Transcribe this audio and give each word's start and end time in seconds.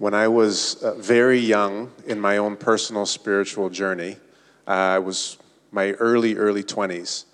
when 0.00 0.14
I 0.14 0.28
was 0.28 0.82
uh, 0.82 0.94
very 0.94 1.38
young 1.38 1.92
in 2.06 2.18
my 2.18 2.38
own 2.38 2.56
personal 2.56 3.04
spiritual 3.04 3.68
journey. 3.68 4.16
Uh, 4.66 4.70
I 4.70 4.98
was 4.98 5.36
my 5.72 5.90
early, 5.92 6.36
early 6.36 6.64
20s. 6.64 7.26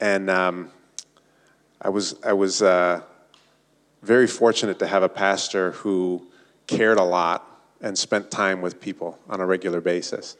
And 0.00 0.30
um, 0.30 0.70
I 1.78 1.90
was, 1.90 2.14
I 2.24 2.32
was 2.32 2.62
uh, 2.62 3.02
very 4.00 4.26
fortunate 4.26 4.78
to 4.78 4.86
have 4.86 5.02
a 5.02 5.10
pastor 5.10 5.72
who 5.72 6.26
cared 6.66 6.96
a 6.96 7.04
lot 7.04 7.46
and 7.82 7.98
spent 7.98 8.30
time 8.30 8.62
with 8.62 8.80
people 8.80 9.18
on 9.28 9.40
a 9.40 9.44
regular 9.44 9.82
basis. 9.82 10.38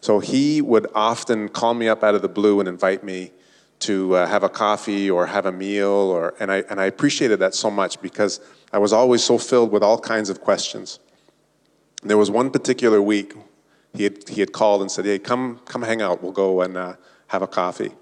So 0.00 0.20
he 0.20 0.62
would 0.62 0.86
often 0.94 1.48
call 1.48 1.74
me 1.74 1.88
up 1.88 2.04
out 2.04 2.14
of 2.14 2.22
the 2.22 2.28
blue 2.28 2.60
and 2.60 2.68
invite 2.68 3.02
me 3.02 3.32
to 3.80 4.14
uh, 4.14 4.26
have 4.28 4.44
a 4.44 4.48
coffee 4.48 5.10
or 5.10 5.26
have 5.26 5.44
a 5.46 5.52
meal, 5.52 5.90
or, 5.90 6.34
and, 6.38 6.52
I, 6.52 6.58
and 6.70 6.80
I 6.80 6.84
appreciated 6.84 7.40
that 7.40 7.56
so 7.56 7.68
much 7.68 8.00
because 8.00 8.38
I 8.74 8.78
was 8.78 8.92
always 8.92 9.22
so 9.22 9.38
filled 9.38 9.70
with 9.70 9.84
all 9.84 9.98
kinds 9.98 10.28
of 10.30 10.40
questions. 10.40 10.98
There 12.02 12.18
was 12.18 12.28
one 12.30 12.50
particular 12.50 13.00
week 13.00 13.34
he 13.94 14.02
had, 14.02 14.28
he 14.28 14.40
had 14.40 14.52
called 14.52 14.80
and 14.80 14.90
said, 14.90 15.04
Hey, 15.04 15.20
come, 15.20 15.60
come 15.64 15.82
hang 15.82 16.02
out. 16.02 16.22
We'll 16.22 16.32
go 16.32 16.60
and 16.60 16.76
uh, 16.76 16.94
have 17.28 17.42
a 17.42 17.46
coffee. 17.46 17.92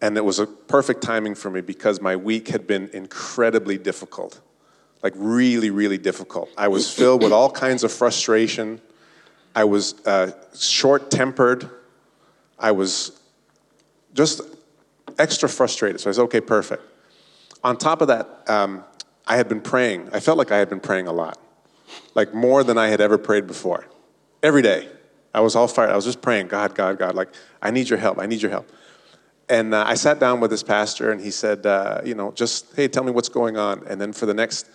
And 0.00 0.16
it 0.16 0.24
was 0.24 0.38
a 0.38 0.46
perfect 0.46 1.02
timing 1.02 1.34
for 1.34 1.50
me 1.50 1.60
because 1.60 2.00
my 2.00 2.14
week 2.14 2.46
had 2.48 2.68
been 2.68 2.88
incredibly 2.92 3.78
difficult 3.78 4.40
like 5.02 5.12
really, 5.16 5.70
really 5.70 5.98
difficult. 5.98 6.50
I 6.56 6.68
was 6.68 6.92
filled 6.92 7.22
with 7.22 7.32
all 7.32 7.50
kinds 7.50 7.84
of 7.84 7.92
frustration. 7.92 8.80
I 9.54 9.64
was 9.64 9.94
uh, 10.06 10.32
short 10.56 11.10
tempered. 11.10 11.68
I 12.58 12.72
was 12.72 13.20
just 14.14 14.40
extra 15.18 15.48
frustrated. 15.48 16.00
So 16.00 16.10
I 16.10 16.12
said, 16.12 16.22
okay, 16.22 16.40
perfect. 16.40 16.82
On 17.62 17.76
top 17.76 18.00
of 18.00 18.08
that, 18.08 18.48
um, 18.48 18.84
I 19.26 19.36
had 19.36 19.48
been 19.48 19.60
praying. 19.60 20.10
I 20.12 20.20
felt 20.20 20.38
like 20.38 20.52
I 20.52 20.58
had 20.58 20.68
been 20.68 20.80
praying 20.80 21.06
a 21.08 21.12
lot, 21.12 21.38
like 22.14 22.34
more 22.34 22.62
than 22.62 22.78
I 22.78 22.88
had 22.88 23.00
ever 23.00 23.18
prayed 23.18 23.46
before. 23.46 23.86
Every 24.42 24.62
day. 24.62 24.88
I 25.34 25.40
was 25.40 25.54
all 25.54 25.68
fired. 25.68 25.90
I 25.90 25.96
was 25.96 26.06
just 26.06 26.22
praying, 26.22 26.48
God, 26.48 26.74
God, 26.74 26.98
God, 26.98 27.14
like, 27.14 27.28
I 27.60 27.70
need 27.70 27.90
your 27.90 27.98
help. 27.98 28.18
I 28.18 28.24
need 28.24 28.40
your 28.40 28.50
help. 28.50 28.70
And 29.50 29.74
uh, 29.74 29.84
I 29.86 29.94
sat 29.94 30.18
down 30.18 30.40
with 30.40 30.50
this 30.50 30.62
pastor, 30.62 31.12
and 31.12 31.20
he 31.20 31.30
said, 31.30 31.66
uh, 31.66 32.00
you 32.02 32.14
know, 32.14 32.32
just, 32.32 32.74
hey, 32.74 32.88
tell 32.88 33.04
me 33.04 33.12
what's 33.12 33.28
going 33.28 33.58
on. 33.58 33.86
And 33.86 34.00
then 34.00 34.14
for 34.14 34.24
the 34.24 34.32
next 34.32 34.66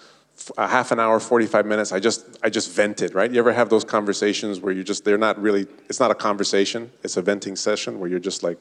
half 0.58 0.92
an 0.92 1.00
hour 1.00 1.20
45 1.20 1.66
minutes 1.66 1.92
i 1.92 2.00
just 2.00 2.26
i 2.42 2.50
just 2.50 2.72
vented 2.72 3.14
right 3.14 3.32
you 3.32 3.40
ever 3.40 3.54
have 3.54 3.70
those 3.70 3.84
conversations 3.84 4.60
where 4.60 4.74
you 4.74 4.84
just 4.84 5.04
they're 5.04 5.18
not 5.18 5.40
really 5.40 5.68
it's 5.88 6.00
not 6.00 6.10
a 6.10 6.16
conversation 6.16 6.92
it's 7.04 7.18
a 7.18 7.22
venting 7.22 7.56
session 7.56 8.00
where 8.00 8.10
you're 8.10 8.20
just 8.20 8.42
like 8.42 8.58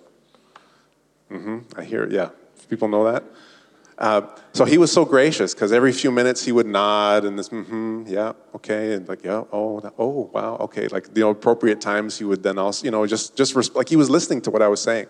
mm-hmm 1.30 1.58
i 1.76 1.84
hear 1.84 2.02
it 2.02 2.12
yeah 2.12 2.30
people 2.68 2.88
know 2.88 3.10
that 3.10 3.24
uh, 4.00 4.22
so 4.54 4.64
he 4.64 4.78
was 4.78 4.90
so 4.90 5.04
gracious 5.04 5.54
because 5.54 5.72
every 5.72 5.92
few 5.92 6.10
minutes 6.10 6.42
he 6.44 6.52
would 6.52 6.66
nod 6.66 7.24
and 7.24 7.38
this 7.38 7.50
mm-hmm 7.50 8.04
yeah 8.06 8.32
okay 8.54 8.94
and 8.94 9.06
like 9.08 9.22
yeah 9.22 9.44
oh 9.52 9.80
oh 9.98 10.30
wow 10.32 10.56
okay 10.58 10.88
like 10.88 11.12
the 11.14 11.26
appropriate 11.26 11.80
times 11.80 12.18
he 12.18 12.24
would 12.24 12.42
then 12.42 12.58
also 12.58 12.84
you 12.84 12.90
know 12.90 13.06
just 13.06 13.36
just 13.36 13.54
like 13.76 13.88
he 13.88 13.96
was 13.96 14.08
listening 14.08 14.40
to 14.40 14.50
what 14.50 14.62
i 14.62 14.68
was 14.68 14.80
saying 14.80 15.06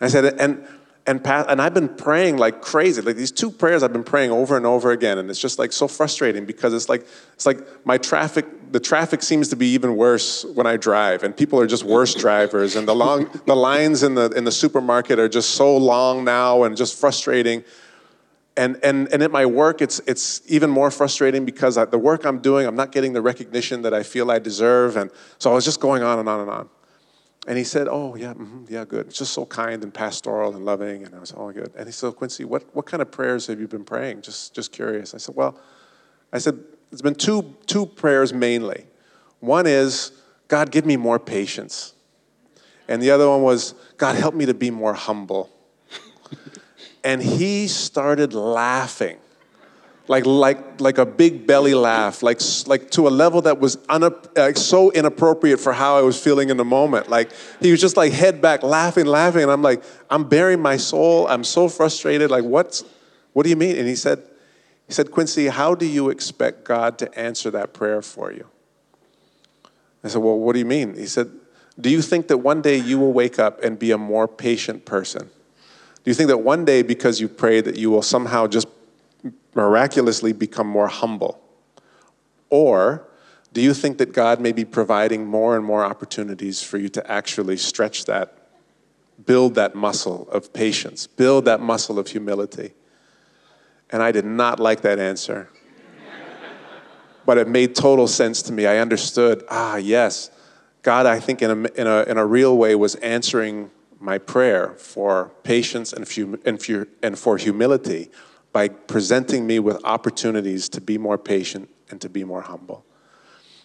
and 0.00 0.06
i 0.06 0.08
said 0.08 0.24
and 0.40 0.66
and, 1.08 1.26
and 1.26 1.62
I've 1.62 1.72
been 1.72 1.88
praying 1.88 2.36
like 2.36 2.60
crazy. 2.60 3.00
Like 3.00 3.16
these 3.16 3.32
two 3.32 3.50
prayers 3.50 3.82
I've 3.82 3.94
been 3.94 4.04
praying 4.04 4.30
over 4.30 4.58
and 4.58 4.66
over 4.66 4.92
again, 4.92 5.16
and 5.16 5.30
it's 5.30 5.40
just 5.40 5.58
like 5.58 5.72
so 5.72 5.88
frustrating 5.88 6.44
because 6.44 6.74
it's 6.74 6.88
like 6.88 7.06
it's 7.32 7.46
like 7.46 7.86
my 7.86 7.96
traffic. 7.96 8.44
The 8.72 8.80
traffic 8.80 9.22
seems 9.22 9.48
to 9.48 9.56
be 9.56 9.68
even 9.68 9.96
worse 9.96 10.44
when 10.44 10.66
I 10.66 10.76
drive, 10.76 11.22
and 11.22 11.34
people 11.34 11.58
are 11.60 11.66
just 11.66 11.84
worse 11.84 12.14
drivers, 12.14 12.76
and 12.76 12.86
the 12.86 12.94
long 12.94 13.30
the 13.46 13.56
lines 13.56 14.02
in 14.02 14.16
the 14.16 14.30
in 14.32 14.44
the 14.44 14.52
supermarket 14.52 15.18
are 15.18 15.30
just 15.30 15.52
so 15.52 15.74
long 15.74 16.24
now 16.24 16.64
and 16.64 16.76
just 16.76 17.00
frustrating. 17.00 17.64
And 18.58 18.78
and 18.82 19.10
and 19.12 19.22
at 19.22 19.30
my 19.30 19.46
work, 19.46 19.80
it's 19.80 20.00
it's 20.06 20.42
even 20.46 20.68
more 20.68 20.90
frustrating 20.90 21.44
because 21.44 21.78
I, 21.78 21.84
the 21.84 21.98
work 21.98 22.24
I'm 22.24 22.40
doing, 22.40 22.66
I'm 22.66 22.76
not 22.76 22.90
getting 22.90 23.12
the 23.12 23.22
recognition 23.22 23.82
that 23.82 23.94
I 23.94 24.02
feel 24.02 24.30
I 24.30 24.40
deserve, 24.40 24.96
and 24.96 25.10
so 25.38 25.52
I 25.52 25.54
was 25.54 25.64
just 25.64 25.80
going 25.80 26.02
on 26.02 26.18
and 26.18 26.28
on 26.28 26.40
and 26.40 26.50
on. 26.50 26.68
And 27.48 27.56
he 27.56 27.64
said, 27.64 27.88
Oh, 27.88 28.14
yeah, 28.14 28.34
mm-hmm, 28.34 28.64
yeah, 28.68 28.84
good. 28.84 29.06
It's 29.06 29.16
just 29.16 29.32
so 29.32 29.46
kind 29.46 29.82
and 29.82 29.92
pastoral 29.92 30.54
and 30.54 30.66
loving. 30.66 31.06
And 31.06 31.14
I 31.14 31.18
was, 31.18 31.32
Oh, 31.34 31.50
good. 31.50 31.72
And 31.76 31.86
he 31.86 31.92
said, 31.92 32.14
Quincy, 32.14 32.44
what, 32.44 32.62
what 32.74 32.84
kind 32.84 33.00
of 33.00 33.10
prayers 33.10 33.46
have 33.46 33.58
you 33.58 33.66
been 33.66 33.84
praying? 33.84 34.20
Just, 34.20 34.54
just 34.54 34.70
curious. 34.70 35.14
I 35.14 35.16
said, 35.16 35.34
Well, 35.34 35.58
I 36.30 36.38
said, 36.38 36.58
It's 36.92 37.00
been 37.00 37.14
two, 37.14 37.56
two 37.64 37.86
prayers 37.86 38.34
mainly. 38.34 38.86
One 39.40 39.66
is, 39.66 40.12
God, 40.48 40.70
give 40.70 40.84
me 40.84 40.98
more 40.98 41.18
patience. 41.18 41.94
And 42.86 43.00
the 43.00 43.10
other 43.10 43.26
one 43.26 43.42
was, 43.42 43.74
God, 43.96 44.16
help 44.16 44.34
me 44.34 44.44
to 44.44 44.54
be 44.54 44.70
more 44.70 44.92
humble. 44.92 45.48
And 47.04 47.22
he 47.22 47.68
started 47.68 48.34
laughing 48.34 49.18
like, 50.08 50.24
like, 50.24 50.80
like 50.80 50.96
a 50.96 51.04
big 51.04 51.46
belly 51.46 51.74
laugh, 51.74 52.22
like, 52.22 52.40
like 52.66 52.90
to 52.92 53.06
a 53.06 53.10
level 53.10 53.42
that 53.42 53.60
was 53.60 53.76
like 53.88 54.12
uh, 54.38 54.54
so 54.54 54.90
inappropriate 54.90 55.60
for 55.60 55.74
how 55.74 55.98
I 55.98 56.02
was 56.02 56.22
feeling 56.22 56.48
in 56.48 56.56
the 56.56 56.64
moment. 56.64 57.10
Like 57.10 57.30
he 57.60 57.70
was 57.70 57.80
just 57.80 57.96
like 57.96 58.12
head 58.12 58.40
back, 58.40 58.62
laughing, 58.62 59.04
laughing. 59.04 59.42
And 59.42 59.52
I'm 59.52 59.60
like, 59.60 59.82
I'm 60.10 60.26
bearing 60.26 60.60
my 60.60 60.78
soul. 60.78 61.28
I'm 61.28 61.44
so 61.44 61.68
frustrated. 61.68 62.30
Like, 62.30 62.44
what's, 62.44 62.84
what 63.34 63.42
do 63.42 63.50
you 63.50 63.56
mean? 63.56 63.76
And 63.76 63.86
he 63.86 63.94
said, 63.94 64.22
he 64.86 64.94
said, 64.94 65.10
Quincy, 65.10 65.48
how 65.48 65.74
do 65.74 65.84
you 65.84 66.08
expect 66.08 66.64
God 66.64 66.96
to 66.98 67.18
answer 67.18 67.50
that 67.50 67.74
prayer 67.74 68.00
for 68.00 68.32
you? 68.32 68.46
I 70.02 70.08
said, 70.08 70.22
well, 70.22 70.38
what 70.38 70.54
do 70.54 70.58
you 70.58 70.64
mean? 70.64 70.96
He 70.96 71.06
said, 71.06 71.30
do 71.78 71.90
you 71.90 72.00
think 72.00 72.28
that 72.28 72.38
one 72.38 72.62
day 72.62 72.78
you 72.78 72.98
will 72.98 73.12
wake 73.12 73.38
up 73.38 73.62
and 73.62 73.78
be 73.78 73.90
a 73.90 73.98
more 73.98 74.26
patient 74.26 74.86
person? 74.86 75.28
Do 76.08 76.10
you 76.10 76.14
think 76.14 76.28
that 76.28 76.38
one 76.38 76.64
day, 76.64 76.80
because 76.80 77.20
you 77.20 77.28
pray, 77.28 77.60
that 77.60 77.76
you 77.76 77.90
will 77.90 78.00
somehow 78.00 78.46
just 78.46 78.66
miraculously 79.54 80.32
become 80.32 80.66
more 80.66 80.88
humble? 80.88 81.38
Or 82.48 83.06
do 83.52 83.60
you 83.60 83.74
think 83.74 83.98
that 83.98 84.14
God 84.14 84.40
may 84.40 84.52
be 84.52 84.64
providing 84.64 85.26
more 85.26 85.54
and 85.54 85.62
more 85.62 85.84
opportunities 85.84 86.62
for 86.62 86.78
you 86.78 86.88
to 86.88 87.12
actually 87.12 87.58
stretch 87.58 88.06
that, 88.06 88.38
build 89.26 89.54
that 89.56 89.74
muscle 89.74 90.26
of 90.30 90.50
patience, 90.54 91.06
build 91.06 91.44
that 91.44 91.60
muscle 91.60 91.98
of 91.98 92.08
humility? 92.08 92.72
And 93.90 94.02
I 94.02 94.10
did 94.10 94.24
not 94.24 94.58
like 94.58 94.80
that 94.80 94.98
answer. 94.98 95.50
but 97.26 97.36
it 97.36 97.48
made 97.48 97.74
total 97.74 98.06
sense 98.06 98.40
to 98.44 98.52
me. 98.54 98.64
I 98.64 98.78
understood, 98.78 99.44
ah, 99.50 99.76
yes, 99.76 100.30
God, 100.80 101.04
I 101.04 101.20
think 101.20 101.42
in 101.42 101.50
a, 101.50 101.68
in 101.78 101.86
a, 101.86 102.02
in 102.04 102.16
a 102.16 102.24
real 102.24 102.56
way, 102.56 102.74
was 102.74 102.94
answering 102.94 103.70
my 104.00 104.18
prayer 104.18 104.74
for 104.74 105.32
patience 105.42 105.92
and, 105.92 106.06
and, 107.02 107.18
for 107.18 107.36
humility 107.36 108.10
by 108.52 108.68
presenting 108.68 109.46
me 109.46 109.58
with 109.58 109.82
opportunities 109.84 110.68
to 110.68 110.80
be 110.80 110.98
more 110.98 111.18
patient 111.18 111.68
and 111.90 112.00
to 112.00 112.08
be 112.08 112.24
more 112.24 112.42
humble. 112.42 112.84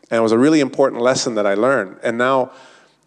And 0.09 0.17
it 0.17 0.21
was 0.21 0.31
a 0.31 0.38
really 0.38 0.59
important 0.59 1.01
lesson 1.01 1.35
that 1.35 1.45
I 1.45 1.53
learned. 1.53 1.97
And 2.03 2.17
now, 2.17 2.51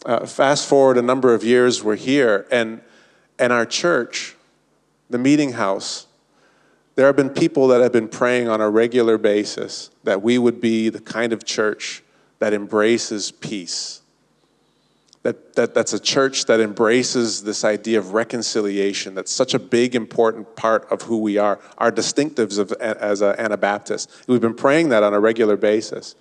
uh, 0.05 0.25
fast 0.25 0.67
forward 0.67 0.97
a 0.97 1.01
number 1.01 1.33
of 1.33 1.43
years, 1.43 1.83
we're 1.83 1.95
here, 1.95 2.47
and, 2.51 2.81
and 3.37 3.51
our 3.51 3.65
church, 3.65 4.35
the 5.09 5.17
meeting 5.17 5.53
house, 5.53 6.07
there 6.95 7.05
have 7.05 7.15
been 7.15 7.29
people 7.29 7.67
that 7.67 7.81
have 7.81 7.91
been 7.91 8.07
praying 8.07 8.47
on 8.47 8.61
a 8.61 8.69
regular 8.69 9.17
basis 9.17 9.91
that 10.03 10.21
we 10.21 10.37
would 10.37 10.59
be 10.59 10.89
the 10.89 10.99
kind 10.99 11.33
of 11.33 11.45
church 11.45 12.03
that 12.39 12.53
embraces 12.53 13.31
peace 13.31 14.01
that, 15.27 15.55
that 15.55 15.73
that's 15.73 15.91
a 15.91 15.99
church 15.99 16.45
that 16.45 16.61
embraces 16.61 17.43
this 17.43 17.65
idea 17.65 17.99
of 17.99 18.13
reconciliation. 18.13 19.13
That's 19.13 19.29
such 19.29 19.53
a 19.53 19.59
big, 19.59 19.93
important 19.93 20.55
part 20.55 20.89
of 20.89 21.01
who 21.01 21.17
we 21.17 21.37
are, 21.37 21.59
our 21.77 21.91
distinctives 21.91 22.57
of, 22.57 22.71
as 22.71 23.19
an 23.19 23.35
Anabaptist. 23.37 24.09
We've 24.27 24.39
been 24.39 24.53
praying 24.53 24.87
that 24.89 25.03
on 25.03 25.13
a 25.13 25.19
regular 25.19 25.57
basis. 25.57 26.15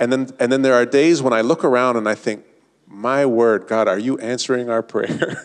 And 0.00 0.10
then, 0.10 0.30
and 0.40 0.50
then 0.50 0.62
there 0.62 0.72
are 0.72 0.86
days 0.86 1.20
when 1.20 1.34
I 1.34 1.42
look 1.42 1.62
around 1.62 1.98
and 1.98 2.08
I 2.08 2.14
think, 2.14 2.46
my 2.86 3.26
word, 3.26 3.66
God, 3.66 3.86
are 3.86 3.98
you 3.98 4.16
answering 4.16 4.70
our 4.70 4.82
prayer? 4.82 5.44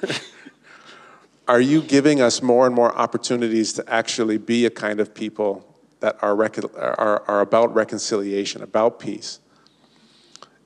are 1.50 1.60
you 1.60 1.82
giving 1.82 2.22
us 2.22 2.42
more 2.42 2.66
and 2.66 2.74
more 2.74 2.98
opportunities 2.98 3.74
to 3.74 3.94
actually 3.94 4.38
be 4.38 4.66
a 4.66 4.70
kind 4.70 5.02
of 5.02 5.14
people 5.14 5.68
that 6.00 6.18
are, 6.22 6.42
are, 6.42 7.22
are 7.28 7.42
about 7.42 7.76
reconciliation, 7.76 8.64
about 8.64 8.98
peace? 8.98 9.42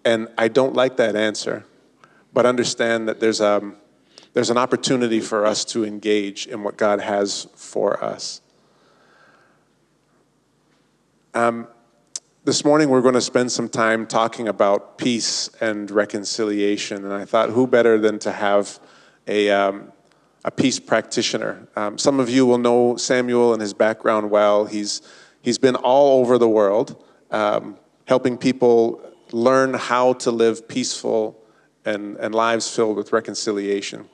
And 0.04 0.28
I 0.38 0.50
don't 0.50 0.76
like 0.76 0.98
that 0.98 1.16
answer 1.16 1.66
but 2.36 2.46
understand 2.46 3.08
that 3.08 3.22
there's, 3.22 3.40
a 3.40 3.54
um, 3.54 3.78
there's 4.34 4.50
an 4.50 4.58
opportunity 4.58 5.22
for 5.22 5.46
us 5.46 5.64
to 5.64 5.86
engage 5.86 6.46
in 6.46 6.64
what 6.64 6.76
God 6.76 7.00
has 7.00 7.48
for 7.56 8.04
us. 8.04 8.42
Um, 11.34 11.70
this 12.44 12.66
morning, 12.66 12.90
we're 12.90 13.02
going 13.02 13.14
to 13.14 13.22
spend 13.22 13.54
some 13.54 13.70
time 13.70 14.06
talking 14.06 14.50
about 14.50 14.98
peace 14.98 15.50
and 15.62 15.90
reconciliation. 15.90 17.06
And 17.06 17.14
I 17.14 17.24
thought, 17.24 17.52
who 17.52 17.68
better 17.68 17.98
than 17.98 18.20
to 18.20 18.34
have 18.34 18.82
a, 19.28 19.50
um, 19.50 19.94
a 20.44 20.52
peace 20.52 20.78
practitioner? 20.78 21.70
Um, 21.78 21.98
some 21.98 22.20
of 22.20 22.30
you 22.30 22.46
will 22.46 22.58
know 22.58 22.98
Samuel 22.98 23.54
and 23.54 23.62
his 23.62 23.74
background 23.74 24.30
well. 24.30 24.66
He's, 24.66 25.02
he's 25.42 25.58
been 25.58 25.76
all 25.78 26.20
over 26.20 26.38
the 26.38 26.50
world 26.50 27.02
um, 27.32 27.78
helping 28.04 28.38
people 28.38 29.02
learn 29.32 29.74
how 29.74 30.14
to 30.14 30.32
live 30.32 30.68
peaceful 30.68 31.42
and, 31.86 32.18
and 32.18 32.34
lives 32.34 32.74
filled 32.74 32.98
with 32.98 33.14
reconciliation. 33.14 34.10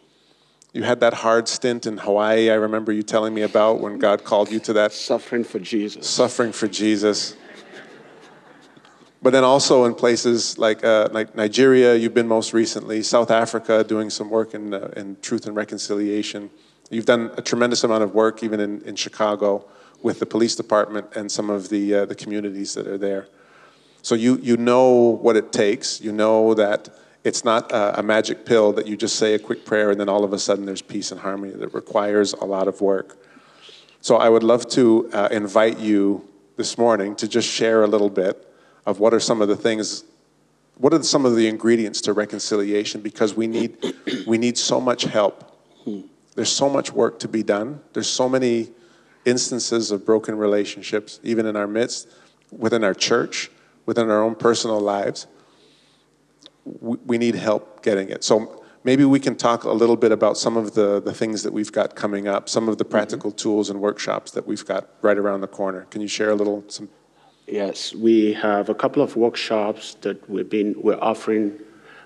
You 0.73 0.83
had 0.83 1.01
that 1.01 1.13
hard 1.13 1.47
stint 1.47 1.85
in 1.85 1.97
Hawaii, 1.97 2.49
I 2.49 2.53
remember 2.55 2.91
you 2.91 3.03
telling 3.03 3.33
me 3.33 3.41
about 3.41 3.81
when 3.81 3.97
God 3.97 4.23
called 4.23 4.51
you 4.51 4.59
to 4.61 4.73
that. 4.73 4.93
Suffering 4.93 5.43
for 5.43 5.59
Jesus. 5.59 6.07
Suffering 6.09 6.53
for 6.53 6.67
Jesus. 6.67 7.35
but 9.21 9.31
then 9.31 9.43
also 9.43 9.83
in 9.83 9.93
places 9.93 10.57
like, 10.57 10.83
uh, 10.85 11.09
like 11.11 11.35
Nigeria, 11.35 11.95
you've 11.95 12.13
been 12.13 12.27
most 12.27 12.53
recently, 12.53 13.03
South 13.03 13.31
Africa, 13.31 13.83
doing 13.83 14.09
some 14.09 14.29
work 14.29 14.53
in, 14.53 14.73
uh, 14.73 14.91
in 14.95 15.17
truth 15.21 15.45
and 15.45 15.57
reconciliation. 15.57 16.49
You've 16.89 17.05
done 17.05 17.31
a 17.37 17.41
tremendous 17.41 17.83
amount 17.83 18.03
of 18.03 18.13
work 18.13 18.41
even 18.41 18.61
in, 18.61 18.81
in 18.83 18.95
Chicago 18.95 19.65
with 20.01 20.19
the 20.19 20.25
police 20.25 20.55
department 20.55 21.07
and 21.15 21.29
some 21.29 21.49
of 21.49 21.69
the, 21.69 21.95
uh, 21.95 22.05
the 22.05 22.15
communities 22.15 22.73
that 22.75 22.87
are 22.87 22.97
there. 22.97 23.27
So 24.01 24.15
you, 24.15 24.37
you 24.37 24.57
know 24.57 24.89
what 25.21 25.35
it 25.35 25.51
takes. 25.51 26.01
You 26.01 26.11
know 26.11 26.53
that 26.53 26.89
it's 27.23 27.43
not 27.43 27.71
a, 27.71 27.99
a, 27.99 28.03
magic 28.03 28.45
pill 28.45 28.73
that 28.73 28.87
you 28.87 28.97
just 28.97 29.15
say 29.15 29.33
a 29.33 29.39
quick 29.39 29.63
prayer 29.65 29.91
and 29.91 29.99
then 29.99 30.09
all 30.09 30.23
of 30.23 30.33
a 30.33 30.39
sudden 30.39 30.65
there's 30.65 30.81
peace 30.81 31.11
and 31.11 31.21
harmony. 31.21 31.53
That 31.53 31.73
requires 31.73 32.33
a 32.33 32.45
lot 32.45 32.67
of 32.67 32.81
work. 32.81 33.17
So 34.01 34.15
I 34.17 34.29
would 34.29 34.43
love 34.43 34.67
to 34.69 35.09
uh, 35.13 35.29
invite 35.31 35.77
you 35.77 36.27
this 36.57 36.77
morning 36.77 37.15
to 37.17 37.27
just 37.27 37.47
share 37.47 37.83
a 37.83 37.87
little 37.87 38.09
bit 38.09 38.47
of 38.85 38.99
what 38.99 39.13
are 39.13 39.19
some 39.19 39.41
of 39.41 39.47
the 39.47 39.55
things, 39.55 40.03
what 40.75 40.93
are 40.93 41.03
some 41.03 41.25
of 41.25 41.35
the 41.35 41.47
ingredients 41.47 42.01
to 42.01 42.13
reconciliation 42.13 43.01
because 43.01 43.35
we 43.35 43.45
need, 43.45 43.77
we 44.25 44.39
need 44.39 44.57
so 44.57 44.81
much 44.81 45.03
help. 45.03 45.47
There's 46.35 46.51
so 46.51 46.69
much 46.69 46.91
work 46.91 47.19
to 47.19 47.27
be 47.27 47.43
done. 47.43 47.81
There's 47.93 48.09
so 48.09 48.27
many 48.27 48.71
instances 49.25 49.91
of 49.91 50.05
broken 50.05 50.35
relationships, 50.35 51.19
even 51.23 51.45
in 51.45 51.55
our 51.55 51.67
midst, 51.67 52.07
within 52.51 52.83
our 52.83 52.95
church, 52.95 53.51
within 53.85 54.09
our 54.09 54.23
own 54.23 54.33
personal 54.33 54.79
lives. 54.79 55.27
We, 56.65 57.17
need 57.17 57.35
help 57.35 57.81
getting 57.81 58.09
it. 58.09 58.23
So 58.23 58.63
maybe 58.83 59.03
we 59.03 59.19
can 59.19 59.35
talk 59.35 59.63
a 59.63 59.71
little 59.71 59.95
bit 59.95 60.11
about 60.11 60.37
some 60.37 60.57
of 60.57 60.73
the, 60.75 61.01
the 61.01 61.13
things 61.13 61.41
that 61.43 61.53
we've 61.53 61.71
got 61.71 61.95
coming 61.95 62.27
up, 62.27 62.49
some 62.49 62.69
of 62.69 62.77
the 62.77 62.83
mm-hmm. 62.83 62.91
practical 62.91 63.31
mm-hmm. 63.31 63.37
tools 63.37 63.69
and 63.69 63.81
workshops 63.81 64.31
that 64.31 64.45
we've 64.45 64.65
got 64.65 64.89
right 65.01 65.17
around 65.17 65.41
the 65.41 65.47
corner. 65.47 65.87
Can 65.89 66.01
you 66.01 66.07
share 66.07 66.29
a 66.29 66.35
little 66.35 66.63
some 66.67 66.89
Yes, 67.47 67.93
we 67.93 68.31
have 68.33 68.69
a 68.69 68.73
couple 68.73 69.03
of 69.03 69.17
workshops 69.17 69.95
that 70.01 70.29
we've 70.29 70.49
been 70.49 70.73
we're 70.77 70.97
offering. 71.01 71.59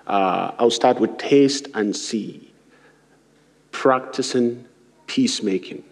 Uh, 0.06 0.50
I'll 0.58 0.72
start 0.72 0.98
with 0.98 1.18
taste 1.18 1.68
and 1.74 1.94
see, 1.94 2.52
practicing 3.70 4.66
peacemaking. 5.06 5.84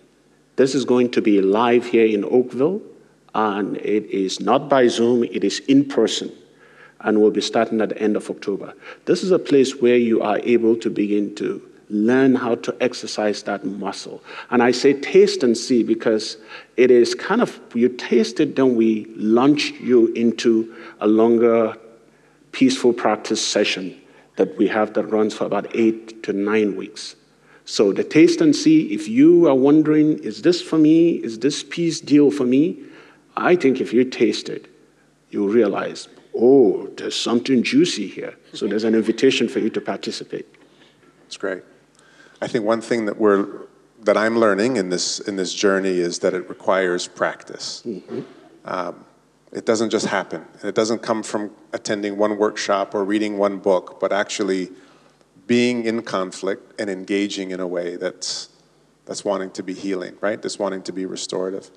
This 0.56 0.74
is 0.74 0.84
going 0.84 1.10
to 1.12 1.22
be 1.22 1.40
live 1.40 1.86
here 1.86 2.06
in 2.06 2.24
Oakville, 2.24 2.82
and 3.32 3.76
it 3.76 4.06
is 4.06 4.40
not 4.40 4.68
by 4.68 4.88
Zoom; 4.88 5.22
it 5.22 5.44
is 5.44 5.60
in 5.68 5.84
person, 5.84 6.32
and 7.04 7.20
we'll 7.20 7.30
be 7.30 7.40
starting 7.40 7.80
at 7.80 7.90
the 7.90 7.98
end 7.98 8.16
of 8.16 8.28
October. 8.28 8.74
This 9.04 9.22
is 9.22 9.30
a 9.30 9.38
place 9.38 9.76
where 9.80 9.96
you 9.96 10.22
are 10.22 10.38
able 10.38 10.74
to 10.76 10.90
begin 10.90 11.34
to 11.36 11.62
learn 11.90 12.34
how 12.34 12.54
to 12.56 12.74
exercise 12.80 13.42
that 13.44 13.64
muscle. 13.64 14.22
And 14.50 14.62
I 14.62 14.70
say 14.70 14.94
taste 14.94 15.42
and 15.42 15.56
see 15.56 15.82
because 15.82 16.38
it 16.76 16.90
is 16.90 17.14
kind 17.14 17.42
of, 17.42 17.60
you 17.74 17.90
taste 17.90 18.40
it, 18.40 18.56
then 18.56 18.74
we 18.74 19.06
launch 19.16 19.70
you 19.72 20.08
into 20.14 20.74
a 21.00 21.06
longer, 21.06 21.76
peaceful 22.52 22.92
practice 22.92 23.46
session 23.46 24.00
that 24.36 24.56
we 24.56 24.66
have 24.68 24.94
that 24.94 25.04
runs 25.04 25.34
for 25.34 25.44
about 25.44 25.66
eight 25.76 26.22
to 26.24 26.32
nine 26.32 26.74
weeks. 26.74 27.16
So 27.66 27.92
the 27.92 28.04
taste 28.04 28.40
and 28.40 28.56
see, 28.56 28.92
if 28.92 29.08
you 29.08 29.46
are 29.46 29.54
wondering, 29.54 30.18
is 30.18 30.42
this 30.42 30.60
for 30.60 30.78
me? 30.78 31.12
Is 31.12 31.38
this 31.38 31.62
peace 31.62 32.00
deal 32.00 32.30
for 32.30 32.44
me? 32.44 32.82
I 33.36 33.56
think 33.56 33.80
if 33.80 33.92
you 33.92 34.04
taste 34.04 34.48
it, 34.48 34.68
you'll 35.30 35.48
realize, 35.48 36.08
oh, 36.36 36.86
there's 36.96 37.16
something 37.16 37.62
juicy 37.62 38.06
here. 38.06 38.36
So 38.52 38.66
there's 38.66 38.84
an 38.84 38.94
invitation 38.94 39.48
for 39.48 39.58
you 39.58 39.70
to 39.70 39.80
participate. 39.80 40.46
That's 41.22 41.36
great. 41.36 41.62
I 42.42 42.46
think 42.46 42.64
one 42.64 42.80
thing 42.80 43.06
that 43.06 43.18
we're 43.18 43.66
that 44.02 44.16
I'm 44.16 44.38
learning 44.38 44.76
in 44.76 44.90
this 44.90 45.18
in 45.20 45.36
this 45.36 45.54
journey 45.54 45.98
is 45.98 46.18
that 46.20 46.34
it 46.34 46.48
requires 46.48 47.08
practice. 47.08 47.82
Mm-hmm. 47.86 48.20
Um, 48.64 49.04
it 49.52 49.64
doesn't 49.66 49.90
just 49.90 50.06
happen, 50.06 50.44
and 50.54 50.64
it 50.64 50.74
doesn't 50.74 51.00
come 51.00 51.22
from 51.22 51.50
attending 51.72 52.16
one 52.16 52.36
workshop 52.36 52.94
or 52.94 53.04
reading 53.04 53.38
one 53.38 53.58
book, 53.58 54.00
but 54.00 54.12
actually 54.12 54.70
being 55.46 55.84
in 55.84 56.02
conflict 56.02 56.78
and 56.80 56.90
engaging 56.90 57.50
in 57.50 57.60
a 57.60 57.66
way 57.66 57.96
that's 57.96 58.48
that's 59.06 59.24
wanting 59.24 59.50
to 59.52 59.62
be 59.62 59.74
healing, 59.74 60.16
right? 60.20 60.40
That's 60.40 60.58
wanting 60.58 60.82
to 60.82 60.92
be 60.92 61.06
restorative. 61.06 61.70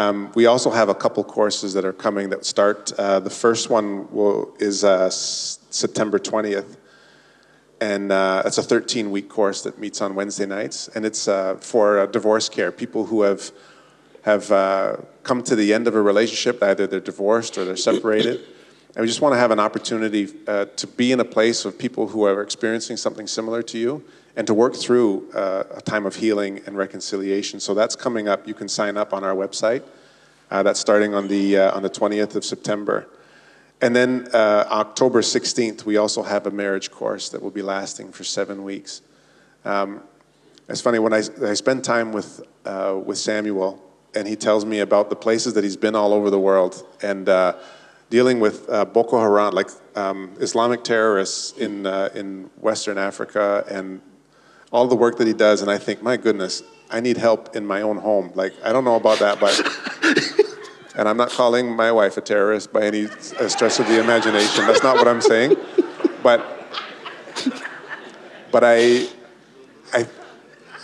Um, 0.00 0.32
we 0.34 0.46
also 0.46 0.70
have 0.70 0.88
a 0.88 0.94
couple 0.94 1.22
courses 1.24 1.74
that 1.74 1.84
are 1.84 1.92
coming 1.92 2.30
that 2.30 2.46
start. 2.46 2.90
Uh, 2.98 3.20
the 3.20 3.28
first 3.28 3.68
one 3.68 4.10
will, 4.10 4.54
is 4.58 4.82
uh, 4.82 5.06
s- 5.06 5.58
September 5.68 6.18
20th 6.18 6.78
and 7.82 8.10
uh, 8.10 8.42
it's 8.46 8.56
a 8.56 8.62
13 8.62 9.10
week 9.10 9.28
course 9.28 9.62
that 9.62 9.78
meets 9.78 10.00
on 10.02 10.14
Wednesday 10.14 10.44
nights, 10.44 10.88
and 10.94 11.06
it's 11.06 11.26
uh, 11.28 11.54
for 11.56 12.00
uh, 12.00 12.06
divorce 12.06 12.46
care. 12.46 12.70
People 12.70 13.06
who 13.06 13.22
have 13.22 13.52
have 14.22 14.52
uh, 14.52 14.96
come 15.22 15.42
to 15.42 15.56
the 15.56 15.72
end 15.72 15.88
of 15.88 15.94
a 15.94 16.02
relationship, 16.02 16.62
either 16.62 16.86
they're 16.86 17.00
divorced 17.00 17.56
or 17.56 17.64
they're 17.64 17.76
separated, 17.76 18.40
and 18.94 19.00
we 19.00 19.06
just 19.06 19.22
want 19.22 19.32
to 19.32 19.38
have 19.38 19.50
an 19.50 19.58
opportunity 19.58 20.26
to 20.26 20.86
be 20.98 21.10
in 21.10 21.20
a 21.20 21.24
place 21.24 21.64
of 21.64 21.78
people 21.78 22.08
who 22.08 22.24
are 22.24 22.42
experiencing 22.42 22.98
something 22.98 23.26
similar 23.26 23.62
to 23.62 23.78
you, 23.78 24.04
and 24.36 24.46
to 24.46 24.54
work 24.54 24.74
through 24.74 25.30
uh, 25.32 25.64
a 25.76 25.80
time 25.80 26.06
of 26.06 26.16
healing 26.16 26.60
and 26.66 26.76
reconciliation. 26.76 27.60
So 27.60 27.74
that's 27.74 27.96
coming 27.96 28.28
up. 28.28 28.46
You 28.46 28.54
can 28.54 28.68
sign 28.68 28.96
up 28.96 29.12
on 29.12 29.24
our 29.24 29.34
website. 29.34 29.82
that's 30.48 30.80
starting 30.80 31.14
on 31.14 31.28
the 31.28 31.58
on 31.58 31.82
the 31.82 31.90
20th 31.90 32.36
of 32.36 32.44
September. 32.44 33.06
And 33.82 33.96
then 33.96 34.28
uh, 34.34 34.66
October 34.70 35.22
16th, 35.22 35.84
we 35.84 35.96
also 35.96 36.22
have 36.22 36.46
a 36.46 36.50
marriage 36.50 36.90
course 36.90 37.30
that 37.30 37.40
will 37.40 37.50
be 37.50 37.62
lasting 37.62 38.12
for 38.12 38.24
seven 38.24 38.62
weeks. 38.62 39.00
Um, 39.64 40.02
it's 40.68 40.82
funny 40.82 40.98
when 40.98 41.14
I, 41.14 41.22
I 41.42 41.54
spend 41.54 41.82
time 41.82 42.12
with, 42.12 42.42
uh, 42.66 43.00
with 43.02 43.16
Samuel, 43.16 43.82
and 44.14 44.28
he 44.28 44.36
tells 44.36 44.66
me 44.66 44.80
about 44.80 45.08
the 45.08 45.16
places 45.16 45.54
that 45.54 45.64
he's 45.64 45.78
been 45.78 45.94
all 45.94 46.12
over 46.12 46.28
the 46.28 46.38
world 46.38 46.86
and 47.02 47.28
uh, 47.28 47.54
dealing 48.10 48.38
with 48.38 48.68
uh, 48.68 48.84
Boko 48.84 49.18
Haram, 49.18 49.54
like 49.54 49.68
um, 49.96 50.34
Islamic 50.40 50.84
terrorists 50.84 51.56
in, 51.56 51.86
uh, 51.86 52.10
in 52.14 52.50
Western 52.60 52.98
Africa, 52.98 53.64
and 53.70 54.02
all 54.70 54.86
the 54.86 54.96
work 54.96 55.18
that 55.18 55.26
he 55.26 55.32
does. 55.32 55.62
And 55.62 55.70
I 55.70 55.78
think, 55.78 56.02
my 56.02 56.16
goodness, 56.16 56.62
I 56.90 57.00
need 57.00 57.16
help 57.16 57.56
in 57.56 57.66
my 57.66 57.82
own 57.82 57.98
home. 57.98 58.32
Like, 58.34 58.52
I 58.64 58.72
don't 58.72 58.84
know 58.84 58.96
about 58.96 59.18
that, 59.18 59.40
but 59.40 59.60
And 61.00 61.08
I'm 61.08 61.16
not 61.16 61.30
calling 61.30 61.74
my 61.74 61.92
wife 61.92 62.16
a 62.16 62.20
terrorist 62.20 62.72
by 62.72 62.82
any 62.82 63.06
stretch 63.06 63.78
of 63.78 63.86
the 63.86 64.00
imagination. 64.00 64.66
That's 64.66 64.82
not 64.82 64.96
what 64.96 65.06
I'm 65.06 65.20
saying. 65.20 65.56
But, 66.22 66.44
but 68.50 68.64
I, 68.64 69.08
I, 69.92 70.06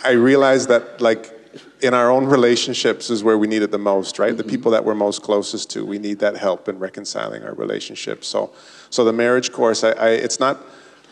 I 0.03 0.11
realize 0.11 0.67
that 0.67 1.01
like 1.01 1.33
in 1.81 1.93
our 1.93 2.09
own 2.09 2.25
relationships 2.25 3.09
is 3.09 3.23
where 3.23 3.37
we 3.37 3.47
need 3.47 3.61
it 3.61 3.69
the 3.69 3.77
most, 3.77 4.17
right? 4.17 4.29
Mm-hmm. 4.29 4.37
The 4.37 4.43
people 4.45 4.71
that 4.71 4.83
we're 4.83 4.95
most 4.95 5.21
closest 5.21 5.69
to, 5.71 5.85
we 5.85 5.99
need 5.99 6.19
that 6.19 6.37
help 6.37 6.69
in 6.69 6.79
reconciling 6.79 7.43
our 7.43 7.53
relationships. 7.53 8.27
So, 8.27 8.51
so 8.89 9.03
the 9.03 9.13
marriage 9.13 9.51
course, 9.51 9.83
I, 9.83 9.91
I 9.91 10.09
it's 10.09 10.39
not, 10.39 10.63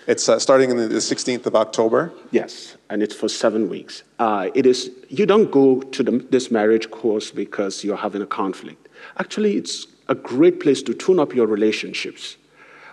it's 0.08 0.30
uh, 0.30 0.40
starting 0.40 0.70
in 0.70 0.78
the 0.78 0.88
16th 0.88 1.46
of 1.46 1.56
October. 1.56 2.14
Yes, 2.32 2.78
and 2.90 3.02
it's 3.02 3.16
for 3.16 3.28
seven 3.28 3.70
weeks. 3.70 4.04
Uh, 4.20 4.50
it 4.54 4.66
is. 4.66 4.92
You 5.10 5.26
don't 5.26 5.52
go 5.52 5.82
to 5.82 6.04
the, 6.04 6.12
this 6.30 6.52
marriage 6.52 6.92
course 6.92 7.32
because 7.32 7.84
you're 7.84 7.98
having 7.98 8.22
a 8.22 8.28
conflict. 8.28 8.88
Actually, 9.18 9.58
it's 9.58 9.88
a 10.08 10.16
great 10.16 10.60
place 10.60 10.82
to 10.84 10.94
tune 10.94 11.20
up 11.20 11.34
your 11.34 11.48
relationships, 11.48 12.38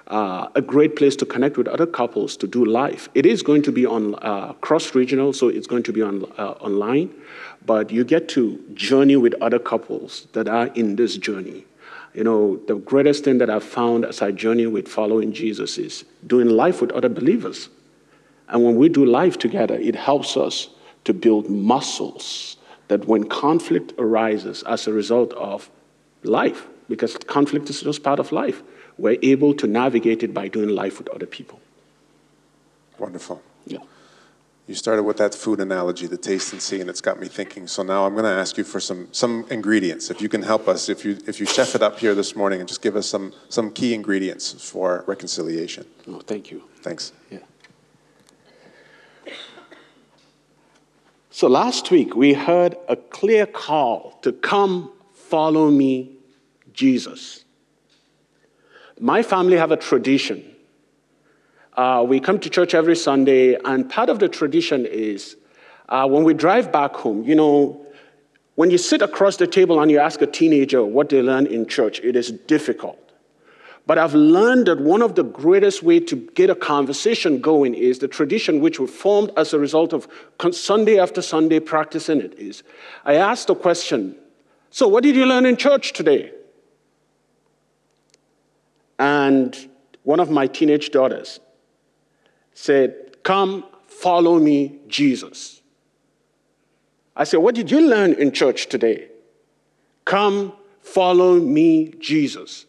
uh, 0.08 0.48
a 0.54 0.62
great 0.62 0.96
place 0.96 1.14
to 1.16 1.26
connect 1.26 1.56
with 1.56 1.68
other 1.68 1.86
couples 1.86 2.36
to 2.38 2.46
do 2.46 2.64
life. 2.64 3.08
It 3.14 3.26
is 3.26 3.42
going 3.42 3.62
to 3.62 3.72
be 3.72 3.84
on 3.84 4.14
uh, 4.16 4.54
cross 4.54 4.94
regional, 4.94 5.32
so 5.32 5.48
it's 5.48 5.66
going 5.66 5.82
to 5.84 5.92
be 5.92 6.02
on 6.02 6.24
uh, 6.38 6.52
online, 6.60 7.10
but 7.66 7.90
you 7.90 8.04
get 8.04 8.28
to 8.30 8.58
journey 8.74 9.16
with 9.16 9.34
other 9.42 9.58
couples 9.58 10.26
that 10.32 10.48
are 10.48 10.68
in 10.68 10.96
this 10.96 11.16
journey. 11.16 11.66
You 12.14 12.24
know, 12.24 12.56
the 12.66 12.74
greatest 12.74 13.24
thing 13.24 13.38
that 13.38 13.48
I've 13.48 13.64
found 13.64 14.04
as 14.04 14.20
I 14.20 14.32
journey 14.32 14.66
with 14.66 14.86
following 14.86 15.32
Jesus 15.32 15.78
is 15.78 16.04
doing 16.26 16.48
life 16.48 16.80
with 16.80 16.92
other 16.92 17.08
believers. 17.08 17.68
And 18.48 18.62
when 18.62 18.76
we 18.76 18.88
do 18.88 19.04
life 19.04 19.38
together, 19.38 19.76
it 19.76 19.94
helps 19.94 20.36
us 20.36 20.68
to 21.04 21.14
build 21.14 21.48
muscles 21.48 22.56
that 22.88 23.06
when 23.06 23.24
conflict 23.24 23.94
arises 23.98 24.62
as 24.64 24.86
a 24.86 24.92
result 24.92 25.32
of 25.32 25.70
life 26.22 26.68
because 26.88 27.16
conflict 27.16 27.70
is 27.70 27.80
just 27.80 28.02
part 28.02 28.20
of 28.20 28.32
life. 28.32 28.62
We're 28.98 29.18
able 29.22 29.54
to 29.54 29.66
navigate 29.66 30.22
it 30.22 30.34
by 30.34 30.48
doing 30.48 30.68
life 30.68 30.98
with 30.98 31.08
other 31.08 31.24
people. 31.26 31.60
Wonderful. 32.98 33.40
Yeah. 33.66 33.78
You 34.72 34.76
started 34.76 35.02
with 35.02 35.18
that 35.18 35.34
food 35.34 35.60
analogy, 35.60 36.06
the 36.06 36.16
taste 36.16 36.54
and 36.54 36.62
see, 36.62 36.80
and 36.80 36.88
it's 36.88 37.02
got 37.02 37.20
me 37.20 37.28
thinking. 37.28 37.66
So 37.66 37.82
now 37.82 38.06
I'm 38.06 38.14
going 38.14 38.24
to 38.24 38.30
ask 38.30 38.56
you 38.56 38.64
for 38.64 38.80
some 38.80 39.06
some 39.12 39.44
ingredients. 39.50 40.10
If 40.10 40.22
you 40.22 40.30
can 40.30 40.40
help 40.40 40.66
us, 40.66 40.88
if 40.88 41.04
you 41.04 41.18
if 41.26 41.40
you 41.40 41.44
chef 41.44 41.74
it 41.74 41.82
up 41.82 41.98
here 41.98 42.14
this 42.14 42.34
morning, 42.34 42.58
and 42.58 42.66
just 42.66 42.80
give 42.80 42.96
us 42.96 43.06
some 43.06 43.34
some 43.50 43.70
key 43.70 43.92
ingredients 43.92 44.50
for 44.52 45.04
reconciliation. 45.06 45.84
Oh, 46.08 46.20
thank 46.20 46.50
you. 46.50 46.62
Thanks. 46.80 47.12
Yeah. 47.30 47.40
So 51.30 51.48
last 51.48 51.90
week 51.90 52.16
we 52.16 52.32
heard 52.32 52.74
a 52.88 52.96
clear 52.96 53.44
call 53.44 54.18
to 54.22 54.32
come 54.32 54.90
follow 55.12 55.70
me, 55.70 56.16
Jesus. 56.72 57.44
My 58.98 59.22
family 59.22 59.58
have 59.58 59.70
a 59.70 59.76
tradition. 59.76 60.51
Uh, 61.74 62.04
we 62.06 62.20
come 62.20 62.38
to 62.38 62.50
church 62.50 62.74
every 62.74 62.96
Sunday, 62.96 63.54
and 63.64 63.88
part 63.88 64.10
of 64.10 64.18
the 64.18 64.28
tradition 64.28 64.84
is 64.84 65.36
uh, 65.88 66.06
when 66.06 66.22
we 66.22 66.34
drive 66.34 66.70
back 66.70 66.94
home, 66.94 67.24
you 67.24 67.34
know, 67.34 67.86
when 68.56 68.70
you 68.70 68.76
sit 68.76 69.00
across 69.00 69.36
the 69.36 69.46
table 69.46 69.80
and 69.80 69.90
you 69.90 69.98
ask 69.98 70.20
a 70.20 70.26
teenager 70.26 70.84
what 70.84 71.08
they 71.08 71.22
learn 71.22 71.46
in 71.46 71.66
church, 71.66 72.00
it 72.00 72.14
is 72.14 72.30
difficult. 72.30 72.98
But 73.86 73.98
I've 73.98 74.14
learned 74.14 74.66
that 74.66 74.80
one 74.80 75.02
of 75.02 75.14
the 75.14 75.24
greatest 75.24 75.82
way 75.82 75.98
to 76.00 76.14
get 76.14 76.50
a 76.50 76.54
conversation 76.54 77.40
going 77.40 77.74
is 77.74 77.98
the 77.98 78.06
tradition 78.06 78.60
which 78.60 78.78
we 78.78 78.86
formed 78.86 79.32
as 79.36 79.52
a 79.52 79.58
result 79.58 79.92
of 79.92 80.06
Sunday 80.52 81.00
after 81.00 81.20
Sunday 81.20 81.58
practicing 81.58 82.20
it 82.20 82.34
is 82.34 82.62
I 83.04 83.14
ask 83.14 83.48
the 83.48 83.54
question, 83.54 84.14
so 84.70 84.86
what 84.86 85.02
did 85.02 85.16
you 85.16 85.26
learn 85.26 85.46
in 85.46 85.56
church 85.56 85.94
today? 85.94 86.32
And 88.98 89.56
one 90.04 90.20
of 90.20 90.30
my 90.30 90.46
teenage 90.46 90.90
daughters 90.90 91.40
said, 92.54 93.22
Come, 93.22 93.64
follow 93.86 94.38
me, 94.38 94.78
Jesus. 94.88 95.60
I 97.16 97.24
said, 97.24 97.38
What 97.38 97.54
did 97.54 97.70
you 97.70 97.80
learn 97.80 98.14
in 98.14 98.32
church 98.32 98.68
today? 98.68 99.08
Come, 100.04 100.52
follow 100.80 101.38
me, 101.38 101.94
Jesus. 101.98 102.66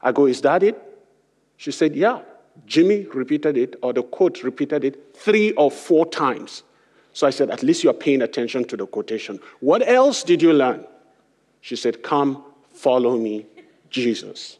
I 0.00 0.12
go, 0.12 0.26
Is 0.26 0.40
that 0.42 0.62
it? 0.62 0.80
She 1.56 1.72
said, 1.72 1.94
Yeah. 1.94 2.22
Jimmy 2.66 3.06
repeated 3.14 3.56
it, 3.56 3.76
or 3.82 3.92
the 3.92 4.02
quote 4.02 4.42
repeated 4.42 4.84
it 4.84 5.16
three 5.16 5.52
or 5.52 5.70
four 5.70 6.04
times. 6.04 6.62
So 7.12 7.26
I 7.26 7.30
said, 7.30 7.50
At 7.50 7.62
least 7.62 7.84
you're 7.84 7.92
paying 7.92 8.22
attention 8.22 8.64
to 8.66 8.76
the 8.76 8.86
quotation. 8.86 9.40
What 9.60 9.86
else 9.86 10.22
did 10.22 10.42
you 10.42 10.52
learn? 10.52 10.84
She 11.60 11.76
said, 11.76 12.02
Come, 12.02 12.44
follow 12.72 13.16
me, 13.16 13.46
Jesus. 13.90 14.58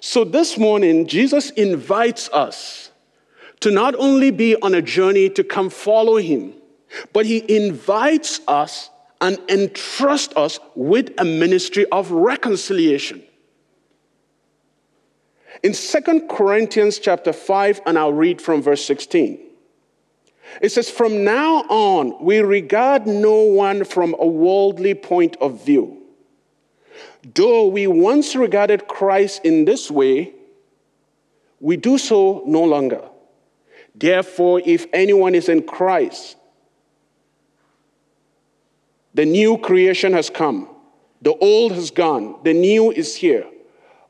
So 0.00 0.24
this 0.24 0.58
morning, 0.58 1.06
Jesus 1.06 1.50
invites 1.50 2.28
us 2.30 2.89
to 3.60 3.70
not 3.70 3.94
only 3.96 4.30
be 4.30 4.56
on 4.56 4.74
a 4.74 4.82
journey 4.82 5.28
to 5.30 5.44
come 5.44 5.70
follow 5.70 6.16
him, 6.16 6.54
but 7.12 7.26
he 7.26 7.44
invites 7.54 8.40
us 8.48 8.90
and 9.20 9.38
entrusts 9.48 10.34
us 10.36 10.58
with 10.74 11.12
a 11.18 11.24
ministry 11.24 11.86
of 11.92 12.10
reconciliation. 12.10 13.22
In 15.62 15.74
Second 15.74 16.28
Corinthians 16.28 16.98
chapter 16.98 17.32
5, 17.32 17.82
and 17.84 17.98
I'll 17.98 18.14
read 18.14 18.40
from 18.40 18.62
verse 18.62 18.84
16. 18.84 19.38
It 20.62 20.70
says, 20.70 20.90
From 20.90 21.22
now 21.22 21.58
on, 21.68 22.24
we 22.24 22.38
regard 22.38 23.06
no 23.06 23.42
one 23.42 23.84
from 23.84 24.16
a 24.18 24.26
worldly 24.26 24.94
point 24.94 25.36
of 25.40 25.64
view. 25.64 25.98
Though 27.34 27.66
we 27.66 27.86
once 27.86 28.34
regarded 28.34 28.88
Christ 28.88 29.42
in 29.44 29.66
this 29.66 29.90
way, 29.90 30.32
we 31.60 31.76
do 31.76 31.98
so 31.98 32.42
no 32.46 32.64
longer. 32.64 33.02
Therefore, 34.00 34.62
if 34.64 34.86
anyone 34.94 35.34
is 35.34 35.50
in 35.50 35.62
Christ, 35.62 36.36
the 39.12 39.26
new 39.26 39.58
creation 39.58 40.14
has 40.14 40.30
come, 40.30 40.68
the 41.20 41.34
old 41.34 41.72
has 41.72 41.90
gone, 41.90 42.40
the 42.42 42.54
new 42.54 42.90
is 42.90 43.14
here. 43.14 43.46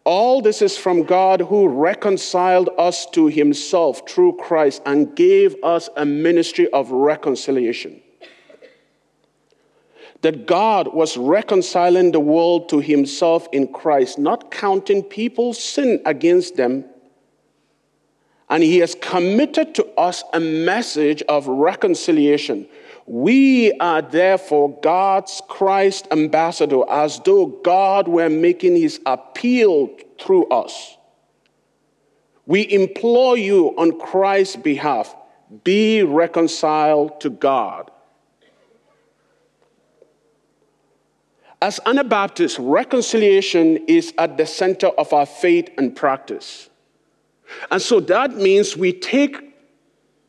All 0.05 0.41
this 0.43 0.63
is 0.63 0.79
from 0.79 1.03
God 1.03 1.41
who 1.41 1.67
reconciled 1.67 2.71
us 2.79 3.05
to 3.11 3.27
himself 3.27 4.09
through 4.09 4.37
Christ 4.37 4.81
and 4.87 5.15
gave 5.17 5.57
us 5.65 5.91
a 5.97 6.07
ministry 6.07 6.71
of 6.71 6.91
reconciliation. 6.93 8.01
That 10.23 10.47
God 10.47 10.95
was 10.95 11.17
reconciling 11.17 12.13
the 12.13 12.21
world 12.21 12.69
to 12.69 12.79
himself 12.79 13.49
in 13.53 13.73
Christ, 13.73 14.19
not 14.19 14.53
counting 14.53 15.03
people's 15.03 15.63
sin 15.63 16.01
against 16.07 16.57
them. 16.57 16.85
And 18.51 18.63
he 18.63 18.79
has 18.79 18.97
committed 18.97 19.75
to 19.77 19.87
us 19.97 20.25
a 20.33 20.41
message 20.41 21.23
of 21.29 21.47
reconciliation. 21.47 22.67
We 23.07 23.73
are 23.79 24.03
therefore 24.03 24.79
God's 24.81 25.41
Christ 25.49 26.09
ambassador, 26.11 26.83
as 26.91 27.21
though 27.21 27.47
God 27.47 28.09
were 28.09 28.29
making 28.29 28.77
his 28.77 29.01
appeal 29.07 29.89
through 30.21 30.47
us. 30.49 30.97
We 32.47 32.71
implore 32.71 33.37
you 33.37 33.69
on 33.79 33.99
Christ's 33.99 34.57
behalf 34.57 35.15
be 35.65 36.03
reconciled 36.03 37.21
to 37.21 37.31
God. 37.31 37.91
As 41.63 41.79
Anabaptists, 41.85 42.59
reconciliation 42.59 43.85
is 43.87 44.15
at 44.17 44.39
the 44.39 44.47
center 44.47 44.87
of 44.87 45.13
our 45.13 45.27
faith 45.27 45.69
and 45.77 45.95
practice. 45.95 46.70
And 47.71 47.81
so 47.81 48.01
that 48.01 48.37
means 48.37 48.77
we 48.77 48.93
take 48.93 49.37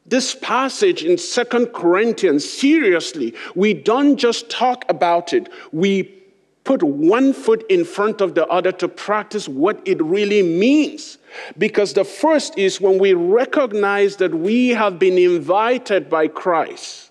this 0.06 0.36
passage 0.36 1.04
in 1.04 1.18
Second 1.18 1.68
Corinthians 1.68 2.48
seriously. 2.48 3.34
We 3.56 3.74
don't 3.74 4.18
just 4.18 4.50
talk 4.50 4.84
about 4.90 5.34
it, 5.34 5.50
we 5.72 6.04
put 6.64 6.84
one 6.84 7.34
foot 7.34 7.66
in 7.70 7.84
front 7.84 8.22
of 8.22 8.36
the 8.36 8.46
other 8.48 8.72
to 8.72 8.88
practice 8.88 9.48
what 9.48 9.82
it 9.86 10.02
really 10.02 10.44
means. 10.44 11.18
Because 11.58 11.94
the 11.94 12.04
first 12.04 12.58
is 12.58 12.80
when 12.80 13.00
we 13.00 13.14
recognize 13.14 14.18
that 14.18 14.34
we 14.34 14.70
have 14.70 15.00
been 15.00 15.18
invited 15.18 16.10
by 16.10 16.28
Christ 16.28 17.11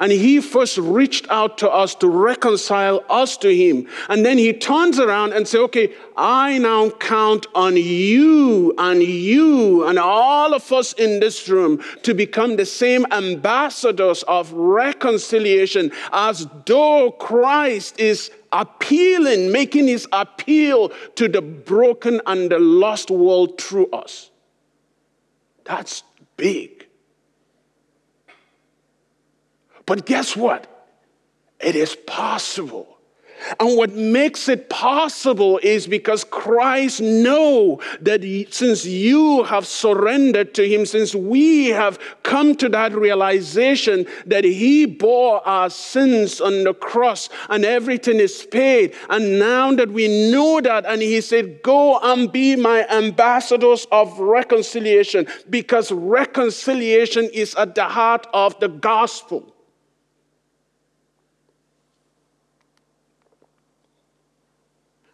and 0.00 0.10
he 0.10 0.40
first 0.40 0.78
reached 0.78 1.28
out 1.30 1.58
to 1.58 1.70
us 1.70 1.94
to 1.96 2.08
reconcile 2.08 3.04
us 3.10 3.36
to 3.36 3.54
him. 3.54 3.86
And 4.08 4.24
then 4.24 4.38
he 4.38 4.54
turns 4.54 4.98
around 4.98 5.34
and 5.34 5.46
says, 5.46 5.60
Okay, 5.60 5.92
I 6.16 6.56
now 6.56 6.88
count 6.90 7.46
on 7.54 7.76
you 7.76 8.74
and 8.78 9.02
you 9.02 9.86
and 9.86 9.98
all 9.98 10.54
of 10.54 10.72
us 10.72 10.94
in 10.94 11.20
this 11.20 11.48
room 11.48 11.82
to 12.02 12.14
become 12.14 12.56
the 12.56 12.64
same 12.64 13.06
ambassadors 13.12 14.22
of 14.22 14.50
reconciliation 14.52 15.92
as 16.12 16.48
though 16.64 17.10
Christ 17.10 18.00
is 18.00 18.30
appealing, 18.52 19.52
making 19.52 19.86
his 19.86 20.08
appeal 20.12 20.92
to 21.16 21.28
the 21.28 21.42
broken 21.42 22.22
and 22.26 22.50
the 22.50 22.58
lost 22.58 23.10
world 23.10 23.60
through 23.60 23.90
us. 23.90 24.30
That's 25.64 26.02
big. 26.38 26.79
But 29.90 30.06
guess 30.06 30.36
what? 30.36 30.68
It 31.58 31.74
is 31.74 31.96
possible. 31.96 32.96
And 33.58 33.76
what 33.76 33.90
makes 33.90 34.48
it 34.48 34.70
possible 34.70 35.58
is 35.64 35.88
because 35.88 36.22
Christ 36.22 37.00
know 37.00 37.80
that 38.00 38.22
since 38.52 38.86
you 38.86 39.42
have 39.42 39.66
surrendered 39.66 40.54
to 40.54 40.68
him, 40.68 40.86
since 40.86 41.12
we 41.12 41.70
have 41.70 41.98
come 42.22 42.54
to 42.58 42.68
that 42.68 42.92
realization 42.92 44.06
that 44.26 44.44
he 44.44 44.86
bore 44.86 45.44
our 45.44 45.68
sins 45.68 46.40
on 46.40 46.62
the 46.62 46.74
cross 46.74 47.28
and 47.48 47.64
everything 47.64 48.20
is 48.20 48.46
paid. 48.46 48.94
And 49.08 49.40
now 49.40 49.72
that 49.74 49.90
we 49.90 50.30
know 50.30 50.60
that, 50.60 50.86
and 50.86 51.02
he 51.02 51.20
said, 51.20 51.62
go 51.64 51.98
and 51.98 52.30
be 52.30 52.54
my 52.54 52.86
ambassadors 52.86 53.88
of 53.90 54.20
reconciliation 54.20 55.26
because 55.50 55.90
reconciliation 55.90 57.28
is 57.32 57.56
at 57.56 57.74
the 57.74 57.88
heart 57.88 58.28
of 58.32 58.56
the 58.60 58.68
gospel. 58.68 59.52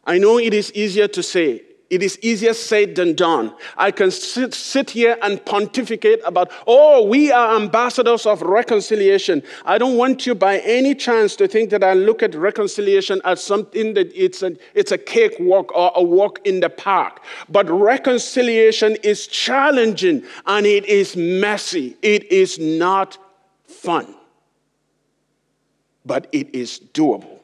I 0.07 0.19
know 0.19 0.39
it 0.39 0.55
is 0.55 0.73
easier 0.73 1.09
to 1.09 1.23
say. 1.23 1.63
It 1.89 2.03
is 2.03 2.19
easier 2.21 2.53
said 2.53 2.97
than 2.97 3.15
done. 3.15 3.55
I 3.77 3.93
can 3.93 4.11
sit, 4.11 4.55
sit 4.55 4.91
here 4.91 5.17
and 5.23 5.45
pontificate 5.45 6.21
about, 6.25 6.51
oh, 6.67 7.07
we 7.07 7.31
are 7.31 7.55
ambassadors 7.55 8.27
of 8.27 8.43
reconciliation. 8.43 9.43
I 9.65 9.79
don't 9.79 9.97
want 9.97 10.27
you 10.27 10.35
by 10.35 10.59
any 10.61 10.97
chance 10.97 11.37
to 11.37 11.47
think 11.47 11.71
that 11.71 11.85
I 11.85 11.95
look 11.95 12.25
at 12.25 12.35
reconciliation 12.35 13.21
as 13.25 13.41
something 13.41 13.95
that 13.95 14.11
it's 14.17 14.43
a, 14.43 14.57
it's 14.75 14.91
a 14.91 14.99
cakewalk 14.99 15.71
or 15.77 15.93
a 15.95 16.03
walk 16.03 16.41
in 16.45 16.59
the 16.59 16.71
park. 16.71 17.23
But 17.49 17.71
reconciliation 17.71 18.97
is 19.05 19.29
challenging 19.29 20.25
and 20.45 20.67
it 20.67 20.87
is 20.87 21.17
messy. 21.17 21.97
It 22.03 22.33
is 22.33 22.59
not 22.59 23.17
fun, 23.65 24.13
but 26.05 26.27
it 26.33 26.53
is 26.53 26.81
doable. 26.95 27.36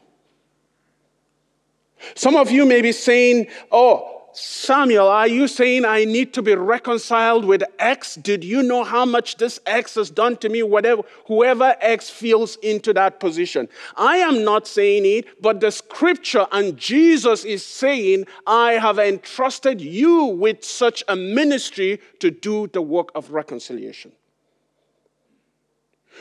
Some 2.14 2.37
of 2.37 2.50
you 2.50 2.64
may 2.64 2.82
be 2.82 2.92
saying, 2.92 3.49
Oh, 3.71 4.12
Samuel, 4.35 5.09
are 5.09 5.28
you 5.28 5.47
saying 5.47 5.85
I 5.85 6.04
need 6.04 6.32
to 6.35 6.42
be 6.42 6.54
reconciled 6.54 7.44
with 7.44 7.62
X? 7.78 8.14
Did 8.14 8.42
you 8.42 8.62
know 8.62 8.82
how 8.82 9.04
much 9.04 9.37
this 9.37 9.61
X 9.66 9.97
has 9.97 10.09
done 10.09 10.38
to 10.38 10.49
me? 10.49 10.62
Whatever, 10.62 11.02
whoever 11.26 11.76
X 11.80 12.09
feels 12.09 12.56
into 12.56 12.94
that 12.94 13.21
position. 13.21 13.68
I 13.97 14.16
am 14.18 14.42
not 14.42 14.66
saying 14.66 15.04
it, 15.04 15.42
but 15.42 15.61
the 15.61 15.71
scripture 15.71 16.47
and 16.50 16.78
Jesus 16.78 17.44
is 17.44 17.62
saying, 17.64 18.25
I 18.47 18.73
have 18.73 18.99
entrusted 18.99 19.82
you 19.82 20.25
with 20.25 20.64
such 20.64 21.04
a 21.09 21.16
ministry 21.16 22.00
to 22.21 22.30
do 22.30 22.68
the 22.68 22.82
work 22.82 23.11
of 23.14 23.32
reconciliation. 23.32 24.12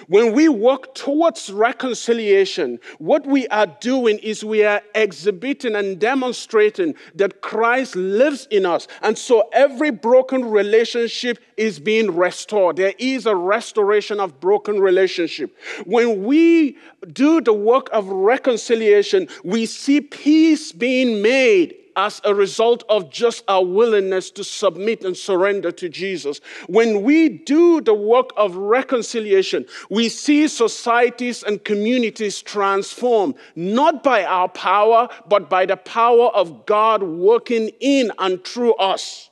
When 0.08 0.34
we 0.34 0.50
work 0.50 0.94
towards 0.96 1.52
reconciliation, 1.52 2.80
what 2.98 3.26
we 3.26 3.48
are 3.48 3.68
doing 3.68 4.20
is 4.20 4.44
we 4.44 4.64
are 4.64 4.82
exhibiting 4.96 5.76
and 5.76 6.00
demonstrating 6.00 6.96
that 7.16 7.42
Christ 7.42 7.96
lives 7.96 8.48
in 8.52 8.66
us. 8.66 8.88
And 9.02 9.18
so 9.18 9.50
every 9.54 9.92
broken 9.92 10.46
relationship 10.46 11.40
is 11.58 11.80
being 11.80 12.16
restored. 12.16 12.78
There 12.78 12.94
is 12.98 13.26
a 13.26 13.36
restoration 13.36 14.20
of 14.20 14.40
broken 14.40 14.80
relationship. 14.80 15.56
When 15.86 16.24
we 16.24 16.78
do 17.14 17.42
the 17.42 17.54
work 17.54 17.90
of 17.92 18.08
reconciliation, 18.08 19.28
we 19.44 19.66
see 19.66 20.02
peace 20.02 20.72
being 20.72 21.22
made 21.22 21.76
as 21.96 22.22
a 22.24 22.34
result 22.34 22.84
of 22.90 23.10
just 23.10 23.44
our 23.48 23.64
willingness 23.64 24.32
to 24.32 24.44
submit 24.44 25.04
and 25.04 25.16
surrender 25.16 25.72
to 25.72 25.90
Jesus. 25.90 26.42
When 26.68 27.04
we 27.04 27.30
do 27.30 27.82
the 27.82 27.94
work 27.94 28.32
of 28.38 28.56
reconciliation, 28.56 29.66
we 29.90 30.10
see 30.10 30.48
societies 30.48 31.44
and 31.44 31.64
communities 31.64 32.42
transformed, 32.42 33.36
not 33.56 34.04
by 34.04 34.24
our 34.24 34.50
power, 34.50 35.10
but 35.28 35.50
by 35.50 35.66
the 35.66 35.78
power 35.78 36.28
of 36.28 36.66
God 36.66 37.04
working 37.04 37.72
in 37.80 38.12
and 38.20 38.44
through 38.44 38.76
us. 38.76 39.30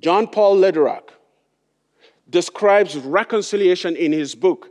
John 0.00 0.28
Paul 0.28 0.58
Lederach 0.58 1.10
describes 2.30 2.96
reconciliation 2.96 3.96
in 3.96 4.12
his 4.12 4.34
book. 4.34 4.70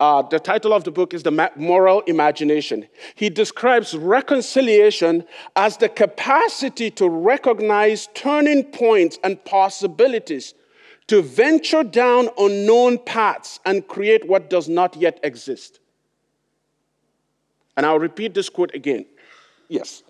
Uh, 0.00 0.22
the 0.22 0.38
title 0.38 0.72
of 0.72 0.84
the 0.84 0.90
book 0.92 1.12
is 1.12 1.24
The 1.24 1.50
Moral 1.56 2.02
Imagination. 2.02 2.86
He 3.16 3.28
describes 3.28 3.96
reconciliation 3.96 5.24
as 5.56 5.76
the 5.76 5.88
capacity 5.88 6.90
to 6.92 7.08
recognize 7.08 8.08
turning 8.14 8.64
points 8.64 9.18
and 9.24 9.44
possibilities, 9.44 10.54
to 11.08 11.20
venture 11.20 11.82
down 11.82 12.28
unknown 12.38 12.98
paths 12.98 13.58
and 13.64 13.88
create 13.88 14.28
what 14.28 14.48
does 14.48 14.68
not 14.68 14.94
yet 14.96 15.18
exist. 15.24 15.80
And 17.76 17.84
I'll 17.84 17.98
repeat 17.98 18.34
this 18.34 18.48
quote 18.48 18.74
again. 18.74 19.04
Yes 19.68 20.02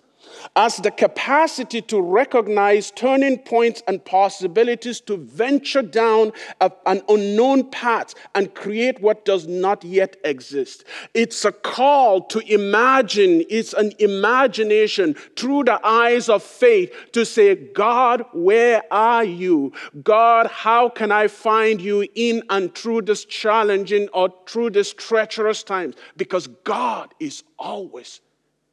as 0.55 0.77
the 0.77 0.91
capacity 0.91 1.81
to 1.81 2.01
recognize 2.01 2.91
turning 2.91 3.37
points 3.37 3.83
and 3.87 4.03
possibilities 4.03 5.01
to 5.01 5.17
venture 5.17 5.81
down 5.81 6.31
a, 6.61 6.71
an 6.85 7.01
unknown 7.09 7.69
path 7.69 8.13
and 8.35 8.53
create 8.55 9.01
what 9.01 9.25
does 9.25 9.47
not 9.47 9.83
yet 9.83 10.17
exist. 10.23 10.83
It's 11.13 11.45
a 11.45 11.51
call 11.51 12.21
to 12.27 12.39
imagine, 12.51 13.43
it's 13.49 13.73
an 13.73 13.93
imagination 13.99 15.15
through 15.35 15.65
the 15.65 15.85
eyes 15.85 16.29
of 16.29 16.43
faith 16.43 16.93
to 17.13 17.25
say, 17.25 17.55
God, 17.55 18.23
where 18.33 18.83
are 18.91 19.23
you? 19.23 19.73
God, 20.03 20.47
how 20.47 20.89
can 20.89 21.11
I 21.11 21.27
find 21.27 21.81
you 21.81 22.07
in 22.15 22.43
and 22.49 22.73
through 22.73 23.03
this 23.03 23.25
challenging 23.25 24.07
or 24.13 24.33
through 24.47 24.71
this 24.71 24.93
treacherous 24.93 25.63
times? 25.63 25.95
Because 26.17 26.47
God 26.63 27.13
is 27.19 27.43
always 27.57 28.21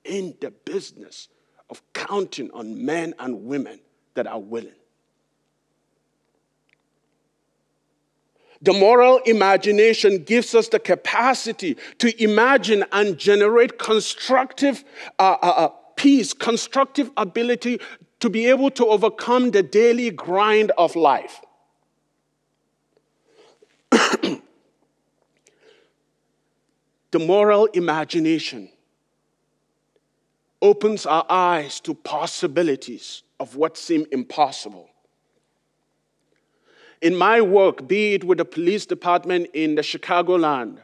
in 0.05 0.35
the 0.41 0.51
business 0.51 1.29
of 1.71 1.83
counting 1.93 2.51
on 2.53 2.85
men 2.85 3.15
and 3.19 3.45
women 3.45 3.81
that 4.15 4.27
are 4.27 4.41
willing. 4.41 4.73
The 8.63 8.73
moral 8.73 9.19
imagination 9.27 10.25
gives 10.25 10.55
us 10.55 10.69
the 10.69 10.79
capacity 10.79 11.77
to 11.99 12.23
imagine 12.23 12.85
and 12.91 13.19
generate 13.19 13.79
constructive 13.79 14.83
uh, 15.19 15.37
uh, 15.43 15.47
uh 15.47 15.69
peace, 15.97 16.33
constructive 16.33 17.11
ability 17.17 17.81
to 18.21 18.31
be 18.31 18.47
able 18.47 18.71
to 18.71 18.87
overcome 18.87 19.51
the 19.51 19.63
daily 19.63 20.11
grind 20.11 20.73
of 20.79 20.97
life. 20.97 21.41
the 27.11 27.19
moral 27.19 27.67
imagination 27.67 28.69
opens 30.63 31.07
our 31.07 31.27
eyes 31.29 31.81
to 31.81 31.95
possibilities 31.95 33.23
of 33.39 33.57
what 33.57 33.77
seem 33.77 34.07
impossible. 34.13 34.89
In 37.03 37.15
my 37.15 37.41
work, 37.41 37.87
be 37.87 38.15
it 38.15 38.25
with 38.25 38.39
the 38.39 38.45
police 38.45 38.87
department 38.87 39.49
in 39.53 39.75
the 39.75 39.83
Chicagoland 39.83 40.79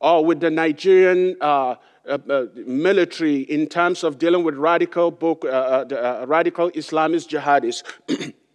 or 0.00 0.24
with 0.24 0.40
the 0.40 0.50
Nigerian 0.50 1.36
uh, 1.40 1.76
uh, 2.08 2.18
uh, 2.28 2.46
military 2.66 3.40
in 3.42 3.66
terms 3.66 4.02
of 4.02 4.18
dealing 4.18 4.42
with 4.42 4.56
radical, 4.56 5.10
book, 5.10 5.44
uh, 5.44 5.48
uh, 5.48 5.94
uh, 6.22 6.26
radical 6.26 6.70
Islamist 6.72 7.28
jihadists, 7.28 7.82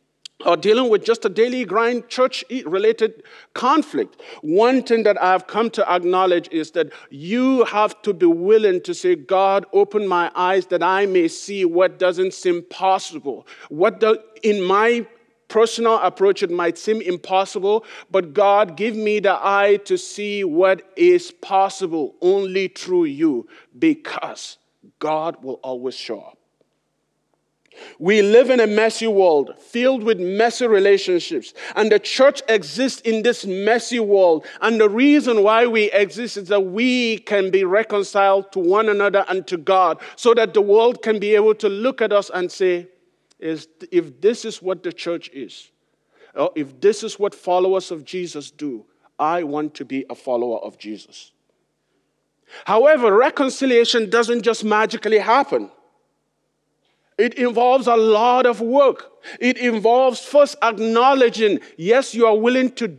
or 0.45 0.57
dealing 0.57 0.89
with 0.89 1.03
just 1.05 1.25
a 1.25 1.29
daily 1.29 1.65
grind 1.65 2.07
church 2.07 2.43
related 2.65 3.23
conflict. 3.53 4.21
One 4.41 4.83
thing 4.83 5.03
that 5.03 5.21
I've 5.21 5.47
come 5.47 5.69
to 5.71 5.91
acknowledge 5.91 6.49
is 6.51 6.71
that 6.71 6.91
you 7.09 7.65
have 7.65 8.01
to 8.03 8.13
be 8.13 8.25
willing 8.25 8.81
to 8.81 8.93
say, 8.93 9.15
God, 9.15 9.65
open 9.73 10.07
my 10.07 10.31
eyes 10.35 10.67
that 10.67 10.83
I 10.83 11.05
may 11.05 11.27
see 11.27 11.65
what 11.65 11.99
doesn't 11.99 12.33
seem 12.33 12.63
possible. 12.63 13.47
What 13.69 13.99
the, 13.99 14.23
in 14.43 14.61
my 14.61 15.05
personal 15.47 15.99
approach, 15.99 16.41
it 16.41 16.49
might 16.49 16.77
seem 16.77 17.01
impossible, 17.01 17.85
but 18.09 18.33
God, 18.33 18.75
give 18.75 18.95
me 18.95 19.19
the 19.19 19.37
eye 19.39 19.77
to 19.85 19.97
see 19.97 20.43
what 20.43 20.81
is 20.95 21.31
possible 21.31 22.15
only 22.21 22.69
through 22.69 23.05
you 23.05 23.47
because 23.77 24.57
God 24.99 25.43
will 25.43 25.59
always 25.63 25.95
show 25.95 26.19
up. 26.19 26.37
We 27.99 28.21
live 28.21 28.49
in 28.49 28.59
a 28.59 28.67
messy 28.67 29.07
world 29.07 29.55
filled 29.59 30.03
with 30.03 30.19
messy 30.19 30.67
relationships, 30.67 31.53
and 31.75 31.91
the 31.91 31.99
church 31.99 32.41
exists 32.47 33.01
in 33.01 33.23
this 33.23 33.45
messy 33.45 33.99
world. 33.99 34.45
And 34.61 34.79
the 34.79 34.89
reason 34.89 35.43
why 35.43 35.67
we 35.67 35.91
exist 35.91 36.37
is 36.37 36.47
that 36.49 36.61
we 36.61 37.17
can 37.19 37.51
be 37.51 37.63
reconciled 37.63 38.51
to 38.53 38.59
one 38.59 38.89
another 38.89 39.25
and 39.27 39.45
to 39.47 39.57
God, 39.57 40.01
so 40.15 40.33
that 40.33 40.53
the 40.53 40.61
world 40.61 41.01
can 41.01 41.19
be 41.19 41.35
able 41.35 41.55
to 41.55 41.69
look 41.69 42.01
at 42.01 42.11
us 42.11 42.29
and 42.33 42.51
say, 42.51 42.87
if 43.39 44.21
this 44.21 44.45
is 44.45 44.61
what 44.61 44.83
the 44.83 44.93
church 44.93 45.29
is, 45.33 45.69
or 46.33 46.51
if 46.55 46.79
this 46.79 47.03
is 47.03 47.19
what 47.19 47.35
followers 47.35 47.91
of 47.91 48.05
Jesus 48.05 48.49
do, 48.51 48.85
I 49.19 49.43
want 49.43 49.73
to 49.75 49.85
be 49.85 50.05
a 50.09 50.15
follower 50.15 50.59
of 50.59 50.77
Jesus. 50.77 51.31
However, 52.65 53.15
reconciliation 53.15 54.09
doesn't 54.09 54.43
just 54.43 54.63
magically 54.63 55.19
happen. 55.19 55.71
It 57.17 57.35
involves 57.35 57.87
a 57.87 57.95
lot 57.95 58.45
of 58.45 58.61
work. 58.61 59.11
It 59.39 59.57
involves 59.57 60.19
first 60.19 60.55
acknowledging, 60.61 61.59
yes, 61.77 62.13
you 62.13 62.25
are 62.25 62.37
willing 62.37 62.71
to, 62.73 62.97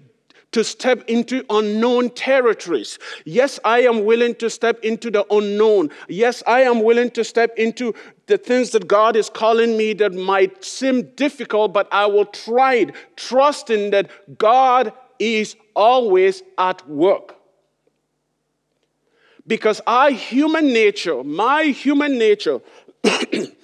to 0.52 0.62
step 0.62 1.04
into 1.08 1.44
unknown 1.50 2.10
territories. 2.10 2.98
Yes, 3.24 3.58
I 3.64 3.80
am 3.80 4.04
willing 4.04 4.36
to 4.36 4.48
step 4.48 4.78
into 4.84 5.10
the 5.10 5.26
unknown. 5.30 5.90
Yes, 6.08 6.42
I 6.46 6.62
am 6.62 6.82
willing 6.82 7.10
to 7.12 7.24
step 7.24 7.52
into 7.56 7.94
the 8.26 8.38
things 8.38 8.70
that 8.70 8.86
God 8.86 9.16
is 9.16 9.28
calling 9.28 9.76
me 9.76 9.92
that 9.94 10.14
might 10.14 10.64
seem 10.64 11.02
difficult, 11.16 11.72
but 11.72 11.88
I 11.92 12.06
will 12.06 12.26
try 12.26 12.74
it, 12.74 12.94
trusting 13.16 13.90
that 13.90 14.10
God 14.38 14.92
is 15.18 15.56
always 15.74 16.42
at 16.56 16.88
work. 16.88 17.36
Because 19.46 19.80
our 19.86 20.10
human 20.10 20.72
nature, 20.72 21.22
my 21.22 21.64
human 21.64 22.16
nature, 22.16 22.60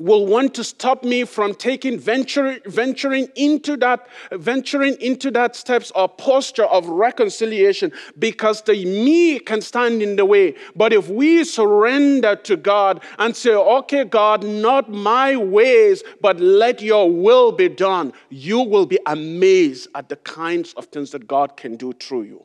will 0.00 0.26
want 0.26 0.54
to 0.54 0.64
stop 0.64 1.04
me 1.04 1.24
from 1.24 1.54
taking 1.54 1.98
venture, 1.98 2.58
venturing 2.66 3.28
into 3.34 3.76
that 3.78 4.06
venturing 4.32 4.96
into 5.00 5.30
that 5.30 5.56
steps 5.56 5.90
or 5.94 6.08
posture 6.08 6.64
of 6.66 6.86
reconciliation 6.86 7.92
because 8.18 8.62
the 8.62 8.84
me 8.84 9.38
can 9.38 9.60
stand 9.60 10.02
in 10.02 10.16
the 10.16 10.24
way. 10.24 10.54
But 10.74 10.92
if 10.92 11.08
we 11.08 11.44
surrender 11.44 12.36
to 12.36 12.56
god 12.56 13.02
and 13.18 13.34
say 13.34 13.54
okay 13.54 14.04
god 14.04 14.44
not 14.44 14.90
my 14.90 15.36
ways 15.36 16.02
but 16.20 16.38
let 16.40 16.82
your 16.82 17.10
will 17.10 17.52
be 17.52 17.68
done 17.68 18.12
you 18.30 18.60
will 18.60 18.86
be 18.86 18.98
amazed 19.06 19.88
at 19.94 20.08
the 20.08 20.16
kinds 20.16 20.72
of 20.74 20.86
things 20.86 21.10
that 21.10 21.26
god 21.26 21.56
can 21.56 21.76
do 21.76 21.92
through 21.94 22.22
you 22.22 22.44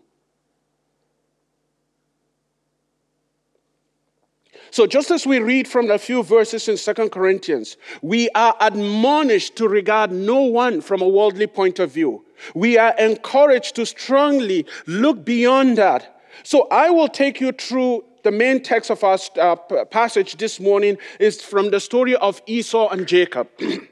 So, 4.72 4.88
just 4.88 5.12
as 5.12 5.28
we 5.28 5.40
read 5.40 5.68
from 5.68 5.92
a 5.92 5.98
few 5.98 6.24
verses 6.24 6.70
in 6.70 6.78
Second 6.78 7.12
Corinthians, 7.12 7.76
we 8.02 8.30
are 8.30 8.56
admonished 8.62 9.58
to 9.58 9.68
regard 9.68 10.14
no 10.14 10.44
one 10.44 10.80
from 10.80 11.02
a 11.02 11.08
worldly 11.08 11.48
point 11.48 11.80
of 11.80 11.92
view. 11.92 12.24
We 12.56 12.78
are 12.78 12.96
encouraged 12.98 13.76
to 13.76 13.86
strongly 13.86 14.66
look 14.88 15.26
beyond 15.26 15.78
that. 15.78 16.22
So, 16.44 16.70
I 16.72 16.90
will 16.90 17.10
take 17.10 17.42
you 17.42 17.52
through 17.52 18.06
the 18.24 18.32
main 18.32 18.64
text 18.64 18.90
of 18.90 19.04
our 19.04 19.18
uh, 19.38 19.58
passage 19.86 20.38
this 20.38 20.58
morning 20.58 20.98
is 21.20 21.42
from 21.42 21.72
the 21.72 21.82
story 21.82 22.16
of 22.16 22.42
Esau 22.46 22.88
and 22.90 23.06
Jacob. 23.06 23.50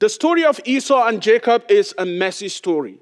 the 0.00 0.08
story 0.10 0.44
of 0.44 0.60
Esau 0.66 1.06
and 1.06 1.22
Jacob 1.22 1.64
is 1.70 1.94
a 1.96 2.04
messy 2.04 2.50
story. 2.50 2.98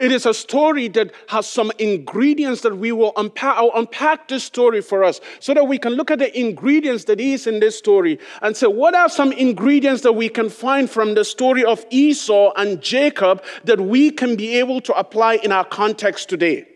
It 0.00 0.12
is 0.12 0.24
a 0.24 0.32
story 0.32 0.88
that 0.88 1.12
has 1.28 1.46
some 1.46 1.70
ingredients 1.78 2.62
that 2.62 2.74
we 2.74 2.90
will 2.90 3.12
unpack. 3.18 3.58
I'll 3.58 3.70
unpack 3.74 4.28
this 4.28 4.42
story 4.42 4.80
for 4.80 5.04
us 5.04 5.20
so 5.40 5.52
that 5.52 5.68
we 5.68 5.78
can 5.78 5.92
look 5.92 6.10
at 6.10 6.20
the 6.20 6.40
ingredients 6.40 7.04
that 7.04 7.20
is 7.20 7.46
in 7.46 7.60
this 7.60 7.76
story 7.76 8.18
and 8.40 8.56
say, 8.56 8.66
what 8.66 8.94
are 8.94 9.10
some 9.10 9.30
ingredients 9.30 10.00
that 10.02 10.12
we 10.12 10.30
can 10.30 10.48
find 10.48 10.88
from 10.88 11.14
the 11.14 11.24
story 11.24 11.62
of 11.66 11.84
Esau 11.90 12.50
and 12.56 12.80
Jacob 12.80 13.44
that 13.64 13.78
we 13.78 14.10
can 14.10 14.36
be 14.36 14.58
able 14.58 14.80
to 14.80 14.94
apply 14.94 15.34
in 15.34 15.52
our 15.52 15.66
context 15.66 16.30
today? 16.30 16.66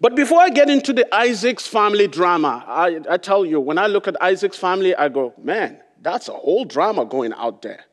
But 0.00 0.14
before 0.14 0.40
I 0.40 0.48
get 0.48 0.70
into 0.70 0.94
the 0.94 1.14
Isaac's 1.14 1.66
family 1.66 2.08
drama, 2.08 2.64
I, 2.66 3.00
I 3.10 3.18
tell 3.18 3.44
you, 3.44 3.60
when 3.60 3.76
I 3.76 3.86
look 3.86 4.08
at 4.08 4.16
Isaac's 4.22 4.56
family, 4.56 4.94
I 4.94 5.10
go, 5.10 5.34
man, 5.36 5.78
that's 6.00 6.28
a 6.28 6.32
whole 6.32 6.64
drama 6.64 7.04
going 7.04 7.34
out 7.34 7.60
there. 7.60 7.84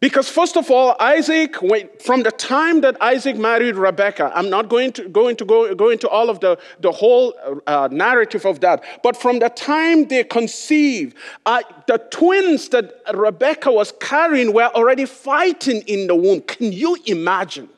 Because 0.00 0.30
first 0.30 0.56
of 0.56 0.70
all, 0.70 0.96
Isaac, 0.98 1.56
from 2.00 2.22
the 2.22 2.32
time 2.32 2.80
that 2.80 2.96
Isaac 3.02 3.36
married 3.36 3.76
Rebekah, 3.76 4.32
I'm 4.34 4.48
not 4.48 4.70
going 4.70 4.92
to, 4.92 5.06
going 5.10 5.36
to 5.36 5.44
go, 5.44 5.74
go 5.74 5.90
into 5.90 6.08
all 6.08 6.30
of 6.30 6.40
the, 6.40 6.58
the 6.80 6.90
whole 6.90 7.34
uh, 7.66 7.88
narrative 7.92 8.46
of 8.46 8.60
that, 8.60 8.82
but 9.02 9.14
from 9.14 9.40
the 9.40 9.50
time 9.50 10.08
they 10.08 10.24
conceived, 10.24 11.14
uh, 11.44 11.60
the 11.86 11.98
twins 12.10 12.70
that 12.70 12.94
Rebekah 13.12 13.70
was 13.70 13.92
carrying 14.00 14.54
were 14.54 14.70
already 14.74 15.04
fighting 15.04 15.82
in 15.82 16.06
the 16.06 16.14
womb. 16.14 16.40
Can 16.42 16.72
you 16.72 16.96
imagine? 17.04 17.68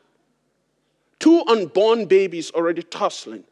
Two 1.18 1.42
unborn 1.48 2.06
babies 2.06 2.52
already 2.52 2.85
tussling. 2.85 3.42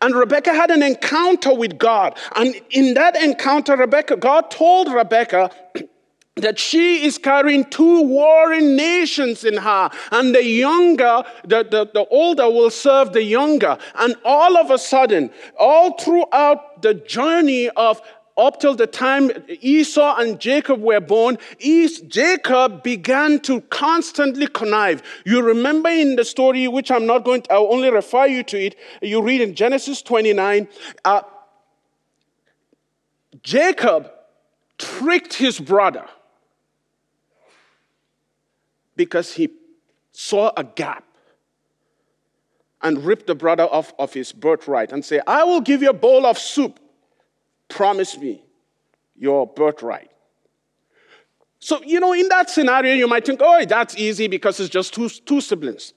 And 0.00 0.16
Rebecca 0.16 0.52
had 0.52 0.72
an 0.72 0.82
encounter 0.82 1.54
with 1.54 1.78
God. 1.78 2.18
And 2.34 2.60
in 2.70 2.94
that 2.94 3.14
encounter, 3.14 3.76
Rebecca, 3.76 4.16
God 4.16 4.50
told 4.50 4.92
Rebecca 4.92 5.50
that 6.36 6.58
she 6.58 7.06
is 7.06 7.16
carrying 7.16 7.64
two 7.64 8.02
warring 8.02 8.76
nations 8.76 9.42
in 9.42 9.56
her, 9.56 9.90
and 10.12 10.34
the 10.34 10.44
younger, 10.44 11.24
the, 11.44 11.62
the, 11.62 11.90
the 11.94 12.06
older 12.10 12.48
will 12.50 12.70
serve 12.70 13.14
the 13.14 13.22
younger. 13.22 13.78
And 13.94 14.14
all 14.22 14.58
of 14.58 14.70
a 14.70 14.76
sudden, 14.76 15.30
all 15.58 15.98
throughout 15.98 16.82
the 16.82 16.92
journey 16.92 17.70
of 17.70 18.02
up 18.36 18.60
till 18.60 18.74
the 18.74 18.86
time 18.86 19.30
Esau 19.48 20.16
and 20.18 20.38
Jacob 20.38 20.82
were 20.82 21.00
born, 21.00 21.38
Jacob 21.58 22.82
began 22.82 23.40
to 23.40 23.62
constantly 23.62 24.46
connive. 24.46 25.02
You 25.24 25.40
remember 25.40 25.88
in 25.88 26.16
the 26.16 26.24
story, 26.24 26.68
which 26.68 26.90
I'm 26.90 27.06
not 27.06 27.24
going 27.24 27.42
to, 27.42 27.52
I'll 27.54 27.72
only 27.72 27.90
refer 27.90 28.26
you 28.26 28.42
to 28.42 28.58
it. 28.58 28.76
You 29.00 29.22
read 29.22 29.40
in 29.40 29.54
Genesis 29.54 30.02
29, 30.02 30.68
uh, 31.06 31.22
Jacob 33.42 34.10
tricked 34.76 35.32
his 35.32 35.58
brother 35.58 36.06
because 38.96 39.34
he 39.34 39.50
saw 40.12 40.52
a 40.56 40.64
gap 40.64 41.04
and 42.82 43.04
ripped 43.04 43.26
the 43.26 43.34
brother 43.34 43.64
off 43.64 43.92
of 43.98 44.12
his 44.12 44.32
birthright 44.32 44.92
and 44.92 45.04
say, 45.04 45.20
I 45.26 45.44
will 45.44 45.60
give 45.60 45.82
you 45.82 45.90
a 45.90 45.94
bowl 45.94 46.26
of 46.26 46.38
soup. 46.38 46.80
Promise 47.68 48.18
me 48.18 48.42
your 49.16 49.46
birthright. 49.46 50.10
So, 51.58 51.82
you 51.82 52.00
know, 52.00 52.12
in 52.12 52.28
that 52.28 52.50
scenario, 52.50 52.94
you 52.94 53.08
might 53.08 53.24
think, 53.26 53.40
oh, 53.42 53.64
that's 53.64 53.96
easy 53.96 54.28
because 54.28 54.60
it's 54.60 54.68
just 54.68 54.94
two, 54.94 55.08
two 55.08 55.40
siblings. 55.40 55.94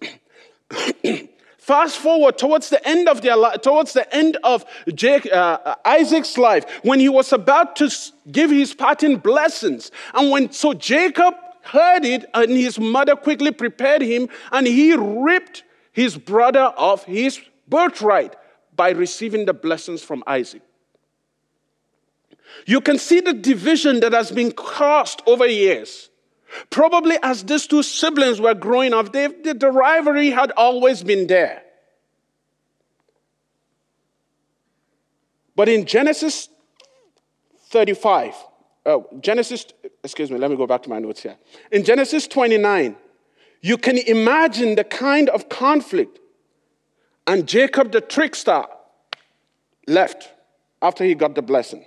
Fast 1.58 1.98
forward 1.98 2.38
towards 2.38 2.70
the 2.70 2.86
end 2.88 3.08
of 3.08 3.22
their 3.22 3.36
li- 3.36 3.58
towards 3.62 3.94
the 3.94 4.12
end 4.16 4.38
of 4.44 4.66
Jake, 4.96 5.32
uh, 5.32 5.76
Isaac's 5.86 6.38
life, 6.38 6.66
when 6.84 7.00
he 7.00 7.10
was 7.10 7.32
about 7.32 7.76
to 7.76 7.94
give 8.32 8.50
his 8.50 8.74
parting 8.74 9.18
blessings, 9.18 9.92
and 10.16 10.32
when 10.32 10.52
so 10.52 10.74
Jacob 10.74 11.36
heard 11.72 12.06
it, 12.06 12.26
and 12.34 12.52
his 12.52 12.80
mother 12.80 13.16
quickly 13.16 13.52
prepared 13.52 14.02
him, 14.02 14.30
and 14.52 14.68
he 14.68 14.96
ripped 14.96 15.64
his 15.92 16.18
brother 16.18 16.74
of 16.78 17.04
his 17.04 17.40
birthright 17.68 18.36
by 18.76 18.90
receiving 18.92 19.46
the 19.46 19.54
blessings 19.54 20.02
from 20.02 20.24
Isaac. 20.26 20.62
You 22.66 22.82
can 22.82 22.98
see 22.98 23.20
the 23.20 23.34
division 23.34 24.00
that 24.00 24.14
has 24.14 24.32
been 24.32 24.52
caused 24.52 25.22
over 25.26 25.46
years. 25.46 26.10
Probably 26.70 27.18
as 27.22 27.44
these 27.44 27.68
two 27.68 27.84
siblings 27.84 28.42
were 28.42 28.56
growing 28.56 28.94
up, 28.94 29.14
they, 29.14 29.28
the, 29.28 29.54
the 29.54 29.72
rivalry 29.72 30.32
had 30.32 30.52
always 30.58 31.04
been 31.04 31.28
there. 31.28 31.64
But 35.56 35.70
in 35.70 35.86
Genesis 35.86 36.50
35, 37.68 38.34
oh, 38.90 39.08
Genesis, 39.20 39.66
excuse 40.04 40.32
me, 40.32 40.38
let 40.38 40.50
me 40.50 40.58
go 40.58 40.68
back 40.68 40.84
to 40.84 40.90
my 40.90 41.00
notes 41.00 41.22
here. 41.22 41.38
In 41.72 41.84
Genesis 41.84 42.28
29, 42.28 42.96
you 43.62 43.78
can 43.78 43.98
imagine 43.98 44.76
the 44.76 44.84
kind 44.84 45.30
of 45.30 45.50
conflict. 45.50 46.20
And 47.28 47.48
Jacob 47.48 47.92
the 47.92 48.02
trickster 48.02 48.64
left 49.88 50.30
after 50.82 51.04
he 51.04 51.14
got 51.16 51.36
the 51.36 51.42
blessing. 51.42 51.86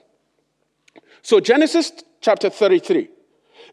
So, 1.22 1.40
Genesis 1.40 1.92
chapter 2.20 2.50
33. 2.50 3.08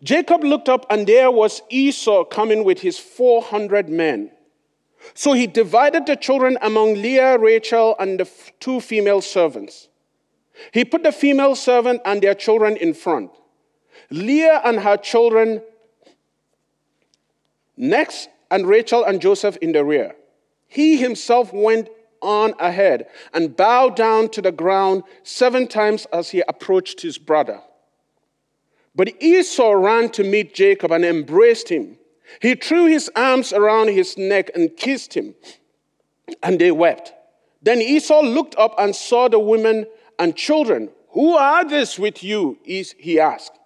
Jacob 0.02 0.44
looked 0.44 0.70
up, 0.70 0.86
and 0.90 1.06
there 1.06 1.30
was 1.30 1.62
Esau 1.70 2.24
coming 2.24 2.64
with 2.64 2.80
his 2.80 2.98
400 2.98 3.90
men. 3.90 4.32
So 5.14 5.34
he 5.34 5.48
divided 5.48 6.06
the 6.06 6.16
children 6.16 6.58
among 6.62 6.96
Leah, 6.96 7.38
Rachel, 7.38 7.96
and 8.00 8.20
the 8.20 8.30
two 8.60 8.80
female 8.80 9.22
servants. 9.22 9.89
He 10.72 10.86
put 10.86 11.04
the 11.04 11.12
female 11.12 11.56
servant 11.56 12.02
and 12.06 12.22
their 12.22 12.36
children 12.36 12.78
in 12.78 12.94
front, 12.94 13.32
Leah 14.10 14.62
and 14.64 14.80
her 14.80 14.98
children 14.98 15.62
next, 17.78 18.30
and 18.52 18.68
Rachel 18.68 19.04
and 19.04 19.22
Joseph 19.22 19.58
in 19.58 19.72
the 19.72 19.84
rear. 19.84 20.16
He 20.68 20.98
himself 20.98 21.54
went 21.54 21.90
on 22.22 22.54
ahead 22.60 23.08
and 23.34 23.56
bowed 23.56 23.96
down 23.96 24.30
to 24.30 24.42
the 24.42 24.52
ground 24.52 25.04
seven 25.24 25.68
times 25.68 26.06
as 26.12 26.30
he 26.30 26.44
approached 26.48 27.02
his 27.02 27.18
brother. 27.18 27.62
But 28.96 29.22
Esau 29.22 29.72
ran 29.72 30.10
to 30.10 30.24
meet 30.24 30.54
Jacob 30.54 30.92
and 30.92 31.06
embraced 31.06 31.70
him. 31.70 31.98
He 32.42 32.56
threw 32.56 32.86
his 32.86 33.10
arms 33.16 33.54
around 33.54 33.90
his 33.90 34.18
neck 34.18 34.52
and 34.54 34.76
kissed 34.76 35.14
him, 35.14 35.36
and 36.44 36.60
they 36.60 36.72
wept. 36.72 37.14
Then 37.62 37.82
Esau 37.82 38.22
looked 38.22 38.56
up 38.58 38.76
and 38.78 38.96
saw 38.96 39.28
the 39.28 39.40
women 39.40 39.86
and 40.20 40.36
children. 40.36 40.90
Who 41.12 41.36
are 41.36 41.68
these 41.68 41.98
with 41.98 42.24
you? 42.24 42.60
He 42.64 43.20
asked. 43.20 43.58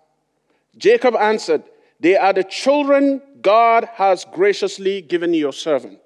Jacob 0.78 1.16
answered, 1.16 1.63
They 2.00 2.16
are 2.16 2.32
the 2.34 2.44
children 2.44 3.22
God 3.42 3.89
has 3.96 4.26
graciously 4.26 5.02
given 5.02 5.34
your 5.34 5.52
servant. 5.52 6.00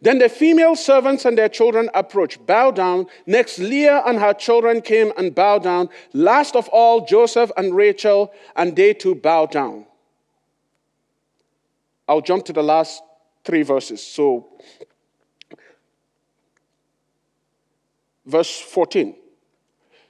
Then 0.00 0.18
the 0.18 0.30
female 0.30 0.76
servants 0.76 1.26
and 1.26 1.36
their 1.36 1.48
children 1.48 1.90
approached, 1.94 2.46
bowed 2.46 2.76
down. 2.76 3.06
Next, 3.26 3.58
Leah 3.58 4.02
and 4.06 4.18
her 4.18 4.32
children 4.32 4.80
came 4.80 5.12
and 5.18 5.34
bowed 5.34 5.62
down. 5.62 5.90
Last 6.14 6.56
of 6.56 6.68
all, 6.68 7.04
Joseph 7.04 7.52
and 7.58 7.74
Rachel, 7.74 8.32
and 8.56 8.74
they 8.74 8.94
too 8.94 9.14
bowed 9.14 9.50
down. 9.50 9.86
I'll 12.08 12.22
jump 12.22 12.46
to 12.46 12.52
the 12.52 12.62
last 12.62 13.02
three 13.44 13.62
verses. 13.62 14.02
So, 14.02 14.48
verse 18.24 18.58
14. 18.58 19.16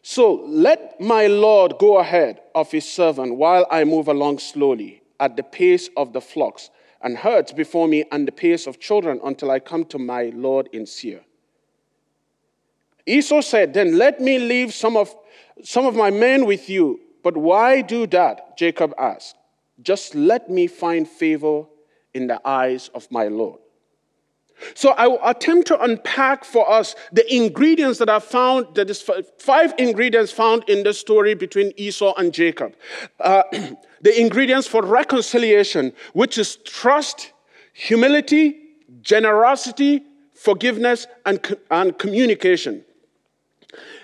So 0.07 0.45
let 0.47 1.01
my 1.01 1.29
Lord 1.29 1.79
go 1.79 1.97
ahead 1.97 2.43
of 2.55 2.71
his 2.71 2.87
servant 2.87 3.37
while 3.37 3.67
I 3.71 3.85
move 3.85 4.07
along 4.07 4.38
slowly 4.38 5.03
at 5.19 5.35
the 5.35 5.43
pace 5.43 5.88
of 5.97 6.12
the 6.12 6.21
flocks 6.21 6.69
and 7.01 7.17
herds 7.17 7.53
before 7.53 7.88
me 7.88 8.05
and 8.12 8.29
the 8.29 8.33
pace 8.33 8.67
of 8.67 8.79
children 8.79 9.19
until 9.25 9.51
I 9.51 9.61
come 9.61 9.87
to 9.87 9.99
my 9.99 10.25
Lord 10.35 10.69
in 10.75 10.85
Seir. 10.85 11.23
Esau 13.07 13.40
said, 13.40 13.73
Then 13.73 13.97
let 13.97 14.21
me 14.21 14.38
leave 14.38 14.75
some 14.75 14.99
of, 14.99 15.17
some 15.62 15.87
of 15.87 15.97
my 15.97 16.11
men 16.11 16.45
with 16.45 16.69
you. 16.69 17.01
But 17.23 17.35
why 17.38 17.81
do 17.81 18.07
that? 18.09 18.59
Jacob 18.59 18.93
asked. 18.99 19.37
Just 19.81 20.14
let 20.14 20.51
me 20.51 20.67
find 20.67 21.09
favor 21.09 21.64
in 22.12 22.27
the 22.27 22.47
eyes 22.47 22.88
of 22.95 23.11
my 23.11 23.29
Lord. 23.29 23.59
So 24.75 24.90
I 24.90 25.07
will 25.07 25.21
attempt 25.25 25.69
to 25.69 25.81
unpack 25.83 26.45
for 26.45 26.71
us 26.71 26.95
the 27.12 27.35
ingredients 27.35 27.99
that 27.99 28.09
are 28.09 28.21
found, 28.21 28.75
that 28.75 28.88
is 28.88 29.09
five 29.38 29.75
ingredients 29.79 30.33
found 30.33 30.64
in 30.69 30.83
the 30.85 30.95
story 30.95 31.35
between 31.35 31.73
Esau 31.77 32.14
and 32.17 32.33
Jacob. 32.33 32.75
Uh, 33.21 33.43
the 34.01 34.21
ingredients 34.21 34.67
for 34.67 34.83
reconciliation, 34.83 35.93
which 36.12 36.38
is 36.38 36.57
trust, 36.64 37.33
humility, 37.73 38.61
generosity, 39.03 40.03
forgiveness, 40.35 41.07
and, 41.27 41.57
and 41.71 41.99
communication. 41.99 42.85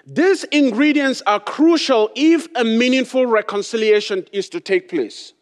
These 0.07 0.45
ingredients 0.45 1.23
are 1.27 1.41
crucial 1.41 2.11
if 2.17 2.49
a 2.57 2.65
meaningful 2.65 3.27
reconciliation 3.27 4.27
is 4.33 4.49
to 4.51 4.61
take 4.61 4.89
place. 4.89 5.33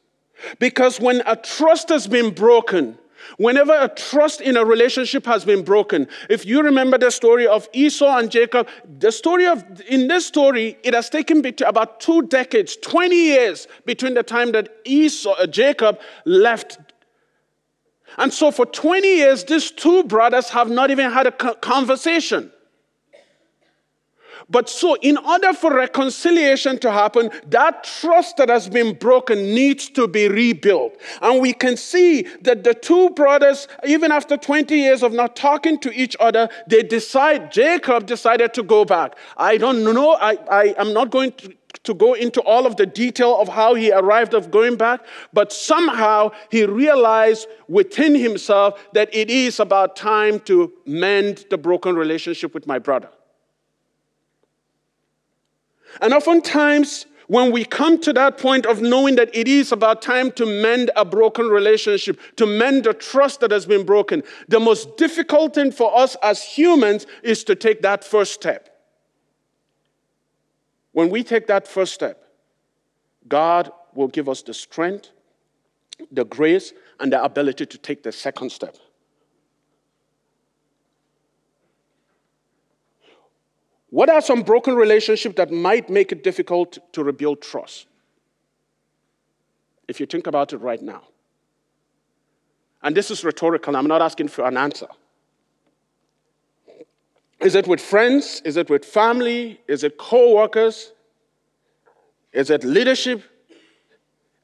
Because 0.58 1.00
when 1.00 1.22
a 1.26 1.36
trust 1.36 1.88
has 1.88 2.06
been 2.06 2.32
broken, 2.32 2.98
Whenever 3.36 3.76
a 3.78 3.88
trust 3.88 4.40
in 4.40 4.56
a 4.56 4.64
relationship 4.64 5.26
has 5.26 5.44
been 5.44 5.62
broken, 5.62 6.08
if 6.28 6.44
you 6.46 6.62
remember 6.62 6.98
the 6.98 7.10
story 7.10 7.46
of 7.46 7.68
Esau 7.72 8.18
and 8.18 8.30
Jacob, 8.30 8.68
the 8.98 9.12
story 9.12 9.46
of, 9.46 9.64
in 9.82 10.08
this 10.08 10.26
story, 10.26 10.76
it 10.82 10.94
has 10.94 11.10
taken 11.10 11.42
about 11.66 12.00
two 12.00 12.22
decades, 12.22 12.76
20 12.76 13.14
years 13.14 13.68
between 13.84 14.14
the 14.14 14.22
time 14.22 14.52
that 14.52 14.68
Esau, 14.84 15.32
uh, 15.32 15.46
Jacob 15.46 16.00
left. 16.24 16.78
And 18.16 18.32
so 18.32 18.50
for 18.50 18.66
20 18.66 19.06
years, 19.06 19.44
these 19.44 19.70
two 19.70 20.04
brothers 20.04 20.48
have 20.50 20.70
not 20.70 20.90
even 20.90 21.10
had 21.10 21.26
a 21.26 21.32
conversation. 21.32 22.50
But 24.50 24.70
so, 24.70 24.94
in 25.02 25.18
order 25.18 25.52
for 25.52 25.74
reconciliation 25.74 26.78
to 26.78 26.90
happen, 26.90 27.30
that 27.48 27.84
trust 27.84 28.38
that 28.38 28.48
has 28.48 28.68
been 28.68 28.94
broken 28.94 29.54
needs 29.54 29.90
to 29.90 30.08
be 30.08 30.26
rebuilt. 30.28 30.96
And 31.20 31.42
we 31.42 31.52
can 31.52 31.76
see 31.76 32.22
that 32.42 32.64
the 32.64 32.72
two 32.72 33.10
brothers, 33.10 33.68
even 33.86 34.10
after 34.10 34.38
20 34.38 34.74
years 34.74 35.02
of 35.02 35.12
not 35.12 35.36
talking 35.36 35.78
to 35.80 35.92
each 35.92 36.16
other, 36.18 36.48
they 36.66 36.82
decide, 36.82 37.52
Jacob 37.52 38.06
decided 38.06 38.54
to 38.54 38.62
go 38.62 38.86
back. 38.86 39.16
I 39.36 39.58
don't 39.58 39.84
know, 39.84 40.12
I, 40.14 40.38
I 40.50 40.74
am 40.78 40.94
not 40.94 41.10
going 41.10 41.32
to, 41.32 41.54
to 41.84 41.92
go 41.92 42.14
into 42.14 42.40
all 42.40 42.66
of 42.66 42.76
the 42.76 42.86
detail 42.86 43.36
of 43.38 43.48
how 43.48 43.74
he 43.74 43.92
arrived 43.92 44.32
of 44.32 44.50
going 44.50 44.76
back, 44.76 45.00
but 45.34 45.52
somehow 45.52 46.30
he 46.50 46.64
realized 46.64 47.48
within 47.68 48.14
himself 48.14 48.82
that 48.94 49.14
it 49.14 49.28
is 49.28 49.60
about 49.60 49.94
time 49.94 50.40
to 50.40 50.72
mend 50.86 51.44
the 51.50 51.58
broken 51.58 51.96
relationship 51.96 52.54
with 52.54 52.66
my 52.66 52.78
brother. 52.78 53.10
And 56.00 56.12
oftentimes, 56.12 57.06
when 57.28 57.52
we 57.52 57.64
come 57.64 58.00
to 58.00 58.12
that 58.14 58.38
point 58.38 58.64
of 58.64 58.80
knowing 58.80 59.16
that 59.16 59.34
it 59.34 59.46
is 59.46 59.70
about 59.70 60.00
time 60.00 60.32
to 60.32 60.46
mend 60.46 60.90
a 60.96 61.04
broken 61.04 61.48
relationship, 61.48 62.18
to 62.36 62.46
mend 62.46 62.84
the 62.84 62.94
trust 62.94 63.40
that 63.40 63.50
has 63.50 63.66
been 63.66 63.84
broken, 63.84 64.22
the 64.48 64.58
most 64.58 64.96
difficult 64.96 65.54
thing 65.54 65.70
for 65.70 65.96
us 65.96 66.16
as 66.22 66.42
humans 66.42 67.06
is 67.22 67.44
to 67.44 67.54
take 67.54 67.82
that 67.82 68.02
first 68.02 68.32
step. 68.32 68.70
When 70.92 71.10
we 71.10 71.22
take 71.22 71.46
that 71.48 71.68
first 71.68 71.92
step, 71.92 72.24
God 73.28 73.70
will 73.94 74.08
give 74.08 74.28
us 74.28 74.40
the 74.42 74.54
strength, 74.54 75.10
the 76.10 76.24
grace, 76.24 76.72
and 76.98 77.12
the 77.12 77.22
ability 77.22 77.66
to 77.66 77.78
take 77.78 78.02
the 78.02 78.12
second 78.12 78.50
step. 78.50 78.76
What 83.98 84.08
are 84.08 84.20
some 84.20 84.42
broken 84.42 84.76
relationships 84.76 85.34
that 85.38 85.50
might 85.50 85.90
make 85.90 86.12
it 86.12 86.22
difficult 86.22 86.78
to 86.92 87.02
rebuild 87.02 87.42
trust? 87.42 87.88
If 89.88 89.98
you 89.98 90.06
think 90.06 90.28
about 90.28 90.52
it 90.52 90.58
right 90.58 90.80
now. 90.80 91.02
And 92.80 92.96
this 92.96 93.10
is 93.10 93.24
rhetorical, 93.24 93.74
I'm 93.74 93.88
not 93.88 94.00
asking 94.00 94.28
for 94.28 94.46
an 94.46 94.56
answer. 94.56 94.86
Is 97.40 97.56
it 97.56 97.66
with 97.66 97.80
friends? 97.80 98.40
Is 98.44 98.56
it 98.56 98.70
with 98.70 98.84
family? 98.84 99.60
Is 99.66 99.82
it 99.82 99.98
co 99.98 100.36
workers? 100.36 100.92
Is 102.32 102.50
it 102.50 102.62
leadership? 102.62 103.24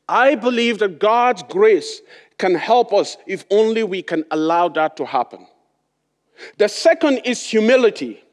I 0.09 0.35
believe 0.35 0.81
that 0.81 0.99
God's 0.99 1.45
grace 1.45 2.03
can 2.38 2.57
help 2.57 2.93
us 2.93 3.17
if 3.25 3.45
only 3.53 3.85
we 3.85 4.03
can 4.03 4.25
allow 4.33 4.69
that 4.71 4.97
to 4.97 5.07
happen. 5.07 5.47
The 6.59 6.69
second 6.69 7.19
is 7.19 7.40
humility. 7.49 8.23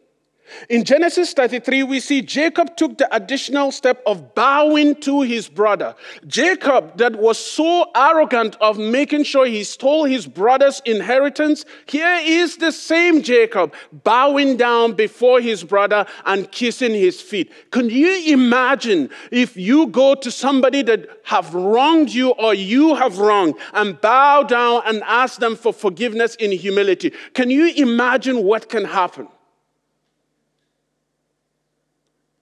In 0.69 0.83
Genesis 0.83 1.33
33, 1.33 1.83
we 1.83 1.99
see 1.99 2.21
Jacob 2.21 2.75
took 2.77 2.97
the 2.97 3.13
additional 3.15 3.71
step 3.71 4.01
of 4.05 4.35
bowing 4.35 4.95
to 5.01 5.21
his 5.21 5.49
brother. 5.49 5.95
Jacob, 6.27 6.97
that 6.97 7.15
was 7.15 7.37
so 7.37 7.89
arrogant 7.95 8.55
of 8.61 8.77
making 8.77 9.23
sure 9.23 9.45
he 9.45 9.63
stole 9.63 10.05
his 10.05 10.27
brother's 10.27 10.81
inheritance, 10.85 11.65
here 11.85 12.19
is 12.21 12.57
the 12.57 12.71
same 12.71 13.21
Jacob 13.21 13.73
bowing 14.03 14.57
down 14.57 14.93
before 14.93 15.41
his 15.41 15.63
brother 15.63 16.05
and 16.25 16.51
kissing 16.51 16.93
his 16.93 17.21
feet. 17.21 17.51
Can 17.71 17.89
you 17.89 18.33
imagine 18.33 19.09
if 19.31 19.57
you 19.57 19.87
go 19.87 20.15
to 20.15 20.31
somebody 20.31 20.81
that 20.83 21.07
have 21.23 21.53
wronged 21.53 22.13
you 22.13 22.31
or 22.31 22.53
you 22.53 22.95
have 22.95 23.17
wronged 23.17 23.55
and 23.73 23.99
bow 24.01 24.43
down 24.43 24.81
and 24.85 25.03
ask 25.03 25.39
them 25.39 25.55
for 25.55 25.73
forgiveness 25.73 26.35
in 26.35 26.51
humility? 26.51 27.11
Can 27.33 27.49
you 27.49 27.73
imagine 27.75 28.43
what 28.43 28.69
can 28.69 28.85
happen? 28.85 29.27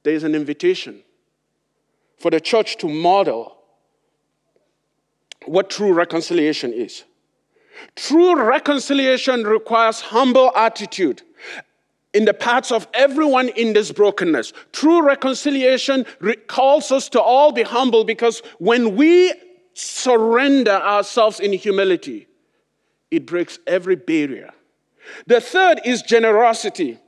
There 0.03 0.13
is 0.13 0.23
an 0.23 0.35
invitation 0.35 1.01
for 2.17 2.31
the 2.31 2.39
church 2.39 2.77
to 2.77 2.87
model 2.87 3.57
what 5.45 5.69
true 5.69 5.93
reconciliation 5.93 6.73
is. 6.73 7.03
True 7.95 8.41
reconciliation 8.41 9.43
requires 9.43 10.01
humble 10.01 10.51
attitude 10.55 11.21
in 12.13 12.25
the 12.25 12.33
paths 12.33 12.71
of 12.71 12.87
everyone 12.93 13.49
in 13.49 13.73
this 13.73 13.91
brokenness. 13.91 14.51
True 14.71 15.05
reconciliation 15.05 16.05
calls 16.47 16.91
us 16.91 17.07
to 17.09 17.21
all 17.21 17.51
be 17.51 17.63
humble 17.63 18.03
because 18.03 18.41
when 18.57 18.95
we 18.95 19.33
surrender 19.73 20.71
ourselves 20.71 21.39
in 21.39 21.53
humility, 21.53 22.27
it 23.11 23.25
breaks 23.25 23.59
every 23.65 23.95
barrier. 23.95 24.51
The 25.27 25.39
third 25.41 25.81
is 25.85 26.01
generosity. 26.01 26.99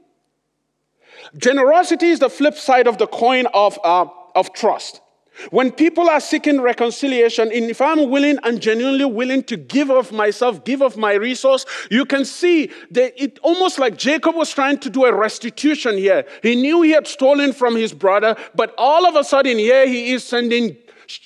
Generosity 1.37 2.07
is 2.07 2.19
the 2.19 2.29
flip 2.29 2.55
side 2.55 2.87
of 2.87 2.97
the 2.97 3.07
coin 3.07 3.47
of, 3.53 3.79
uh, 3.83 4.05
of 4.35 4.53
trust. 4.53 5.01
When 5.49 5.71
people 5.71 6.09
are 6.09 6.19
seeking 6.19 6.61
reconciliation, 6.61 7.51
if 7.51 7.81
I'm 7.81 8.09
willing 8.09 8.37
and 8.43 8.61
genuinely 8.61 9.05
willing 9.05 9.43
to 9.43 9.57
give 9.57 9.89
of 9.89 10.11
myself, 10.11 10.63
give 10.65 10.81
of 10.81 10.97
my 10.97 11.13
resource, 11.13 11.65
you 11.89 12.05
can 12.05 12.25
see 12.25 12.69
that 12.91 13.13
it 13.21 13.39
almost 13.41 13.79
like 13.79 13.97
Jacob 13.97 14.35
was 14.35 14.51
trying 14.51 14.77
to 14.79 14.89
do 14.89 15.05
a 15.05 15.13
restitution 15.13 15.97
here. 15.97 16.25
He 16.43 16.55
knew 16.55 16.81
he 16.81 16.91
had 16.91 17.07
stolen 17.07 17.53
from 17.53 17.75
his 17.75 17.93
brother, 17.93 18.35
but 18.53 18.75
all 18.77 19.07
of 19.07 19.15
a 19.15 19.23
sudden, 19.23 19.57
here 19.57 19.87
he 19.87 20.11
is 20.11 20.23
sending 20.23 20.77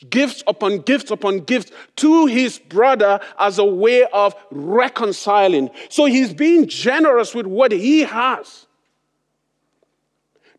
gifts 0.10 0.44
upon 0.48 0.80
gifts 0.80 1.12
upon 1.12 1.40
gifts 1.40 1.72
to 1.98 2.26
his 2.26 2.58
brother 2.58 3.20
as 3.40 3.60
a 3.60 3.66
way 3.66 4.06
of 4.14 4.36
reconciling. 4.52 5.70
So 5.90 6.06
he's 6.06 6.34
being 6.34 6.68
generous 6.68 7.36
with 7.36 7.46
what 7.46 7.72
he 7.72 8.02
has. 8.02 8.65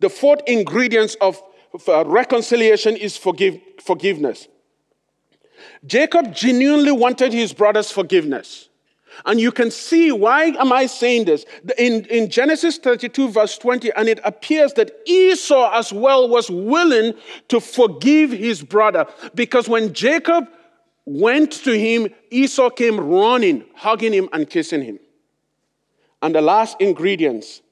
The 0.00 0.10
fourth 0.10 0.40
ingredient 0.46 1.16
of 1.20 1.42
uh, 1.88 2.04
reconciliation 2.04 2.96
is 2.96 3.16
forgive, 3.16 3.58
forgiveness. 3.82 4.48
Jacob 5.86 6.34
genuinely 6.34 6.92
wanted 6.92 7.32
his 7.32 7.52
brother's 7.52 7.90
forgiveness. 7.90 8.68
And 9.24 9.40
you 9.40 9.50
can 9.50 9.70
see 9.70 10.12
why 10.12 10.44
am 10.44 10.72
I 10.72 10.86
saying 10.86 11.24
this? 11.24 11.46
In, 11.78 12.04
in 12.06 12.28
Genesis 12.28 12.76
32, 12.76 13.30
verse 13.30 13.56
20, 13.56 13.90
and 13.92 14.08
it 14.08 14.20
appears 14.24 14.74
that 14.74 14.90
Esau 15.06 15.70
as 15.72 15.92
well 15.92 16.28
was 16.28 16.50
willing 16.50 17.14
to 17.48 17.60
forgive 17.60 18.30
his 18.30 18.62
brother. 18.62 19.06
Because 19.34 19.68
when 19.68 19.94
Jacob 19.94 20.48
went 21.06 21.52
to 21.52 21.78
him, 21.78 22.08
Esau 22.30 22.68
came 22.68 23.00
running, 23.00 23.64
hugging 23.74 24.12
him, 24.12 24.28
and 24.32 24.50
kissing 24.50 24.82
him. 24.82 24.98
And 26.20 26.34
the 26.34 26.42
last 26.42 26.78
ingredients, 26.80 27.62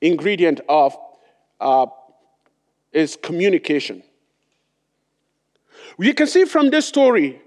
ingredient 0.00 0.60
of 0.68 0.96
uh, 1.60 1.86
is 2.92 3.16
communication. 3.22 4.02
You 5.98 6.14
can 6.14 6.26
see 6.26 6.44
from 6.44 6.70
this 6.70 6.86
story, 6.86 7.40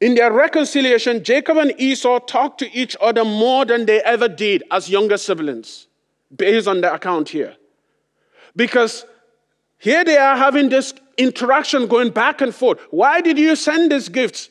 in 0.00 0.14
their 0.14 0.32
reconciliation, 0.32 1.22
Jacob 1.22 1.58
and 1.58 1.72
Esau 1.78 2.18
talked 2.20 2.58
to 2.58 2.72
each 2.72 2.96
other 3.00 3.24
more 3.24 3.64
than 3.64 3.86
they 3.86 4.00
ever 4.02 4.28
did 4.28 4.64
as 4.70 4.88
younger 4.88 5.16
siblings, 5.16 5.86
based 6.34 6.66
on 6.66 6.80
the 6.80 6.92
account 6.92 7.28
here. 7.28 7.56
Because 8.56 9.04
here 9.78 10.04
they 10.04 10.16
are 10.16 10.36
having 10.36 10.68
this 10.68 10.94
interaction 11.18 11.86
going 11.86 12.10
back 12.10 12.40
and 12.40 12.54
forth. 12.54 12.80
Why 12.90 13.20
did 13.20 13.38
you 13.38 13.56
send 13.56 13.92
these 13.92 14.08
gifts? 14.08 14.48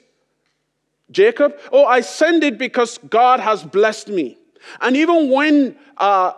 Jacob, 1.12 1.58
oh, 1.72 1.86
I 1.86 2.02
send 2.02 2.44
it 2.44 2.58
because 2.58 2.98
God 3.10 3.40
has 3.40 3.64
blessed 3.64 4.08
me. 4.08 4.38
And 4.80 4.96
even 4.96 5.30
when 5.30 5.76
uh, 5.98 6.34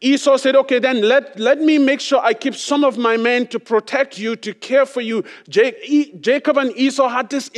Esau 0.00 0.36
said, 0.36 0.56
Okay, 0.56 0.78
then 0.78 1.02
let, 1.02 1.38
let 1.38 1.60
me 1.60 1.78
make 1.78 2.00
sure 2.00 2.20
I 2.20 2.34
keep 2.34 2.54
some 2.54 2.84
of 2.84 2.96
my 2.96 3.16
men 3.16 3.46
to 3.48 3.58
protect 3.58 4.18
you, 4.18 4.36
to 4.36 4.54
care 4.54 4.86
for 4.86 5.00
you. 5.00 5.24
Jacob 5.48 6.58
and 6.58 6.76
Esau 6.76 7.08
had 7.08 7.28
this 7.28 7.50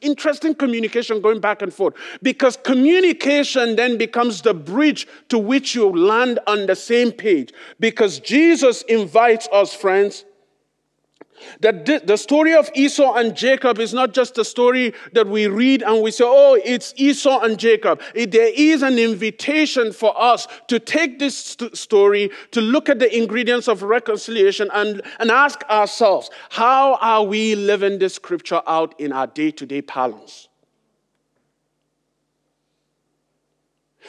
interesting 0.00 0.54
communication 0.54 1.20
going 1.20 1.40
back 1.40 1.62
and 1.62 1.72
forth 1.72 1.94
because 2.22 2.56
communication 2.56 3.76
then 3.76 3.98
becomes 3.98 4.42
the 4.42 4.54
bridge 4.54 5.06
to 5.28 5.38
which 5.38 5.74
you 5.74 5.90
land 5.90 6.38
on 6.46 6.66
the 6.66 6.76
same 6.76 7.12
page. 7.12 7.52
Because 7.78 8.20
Jesus 8.20 8.82
invites 8.82 9.48
us, 9.52 9.74
friends, 9.74 10.24
that 11.60 12.06
the 12.06 12.16
story 12.16 12.54
of 12.54 12.70
Esau 12.74 13.14
and 13.14 13.36
Jacob 13.36 13.78
is 13.78 13.94
not 13.94 14.12
just 14.14 14.38
a 14.38 14.44
story 14.44 14.94
that 15.12 15.26
we 15.26 15.46
read 15.46 15.82
and 15.82 16.02
we 16.02 16.10
say, 16.10 16.24
oh, 16.26 16.60
it's 16.64 16.92
Esau 16.96 17.40
and 17.40 17.58
Jacob. 17.58 18.00
There 18.14 18.52
is 18.54 18.82
an 18.82 18.98
invitation 18.98 19.92
for 19.92 20.20
us 20.20 20.46
to 20.68 20.78
take 20.78 21.18
this 21.18 21.56
story, 21.74 22.30
to 22.52 22.60
look 22.60 22.88
at 22.88 22.98
the 22.98 23.16
ingredients 23.16 23.68
of 23.68 23.82
reconciliation 23.82 24.70
and, 24.72 25.02
and 25.18 25.30
ask 25.30 25.62
ourselves, 25.70 26.30
how 26.50 26.96
are 26.96 27.24
we 27.24 27.54
living 27.54 27.98
this 27.98 28.14
scripture 28.14 28.62
out 28.66 28.98
in 29.00 29.12
our 29.12 29.26
day 29.26 29.50
to 29.52 29.66
day 29.66 29.80
balance? 29.80 30.48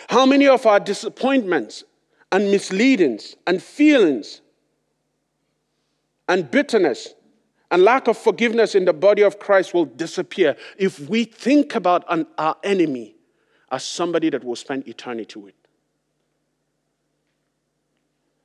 How 0.09 0.25
many 0.25 0.47
of 0.47 0.65
our 0.65 0.79
disappointments 0.79 1.83
and 2.31 2.51
misleadings 2.51 3.35
and 3.45 3.61
feelings 3.61 4.41
and 6.27 6.49
bitterness 6.49 7.15
and 7.69 7.83
lack 7.83 8.07
of 8.07 8.17
forgiveness 8.17 8.75
in 8.75 8.85
the 8.85 8.93
body 8.93 9.21
of 9.21 9.39
Christ 9.39 9.73
will 9.73 9.85
disappear 9.85 10.55
if 10.77 10.99
we 11.09 11.25
think 11.25 11.75
about 11.75 12.05
an, 12.09 12.25
our 12.37 12.55
enemy 12.63 13.15
as 13.71 13.83
somebody 13.83 14.29
that 14.29 14.43
will 14.43 14.55
spend 14.55 14.87
eternity 14.87 15.39
with. 15.39 15.53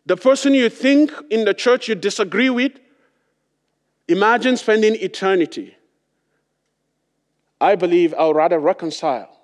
The 0.07 0.17
person 0.17 0.53
you 0.55 0.69
think 0.69 1.13
in 1.31 1.45
the 1.45 1.55
church 1.55 1.89
you 1.89 1.95
disagree 1.95 2.51
with, 2.51 2.73
imagine 4.09 4.57
spending 4.57 4.97
eternity. 4.97 5.77
I 7.61 7.77
believe 7.77 8.13
I'll 8.19 8.35
rather 8.35 8.59
reconcile 8.59 9.39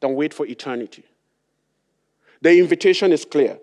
than 0.00 0.16
wait 0.16 0.34
for 0.34 0.44
eternity. 0.46 1.04
The 2.40 2.58
invitation 2.58 3.12
is 3.12 3.24
clear. 3.24 3.58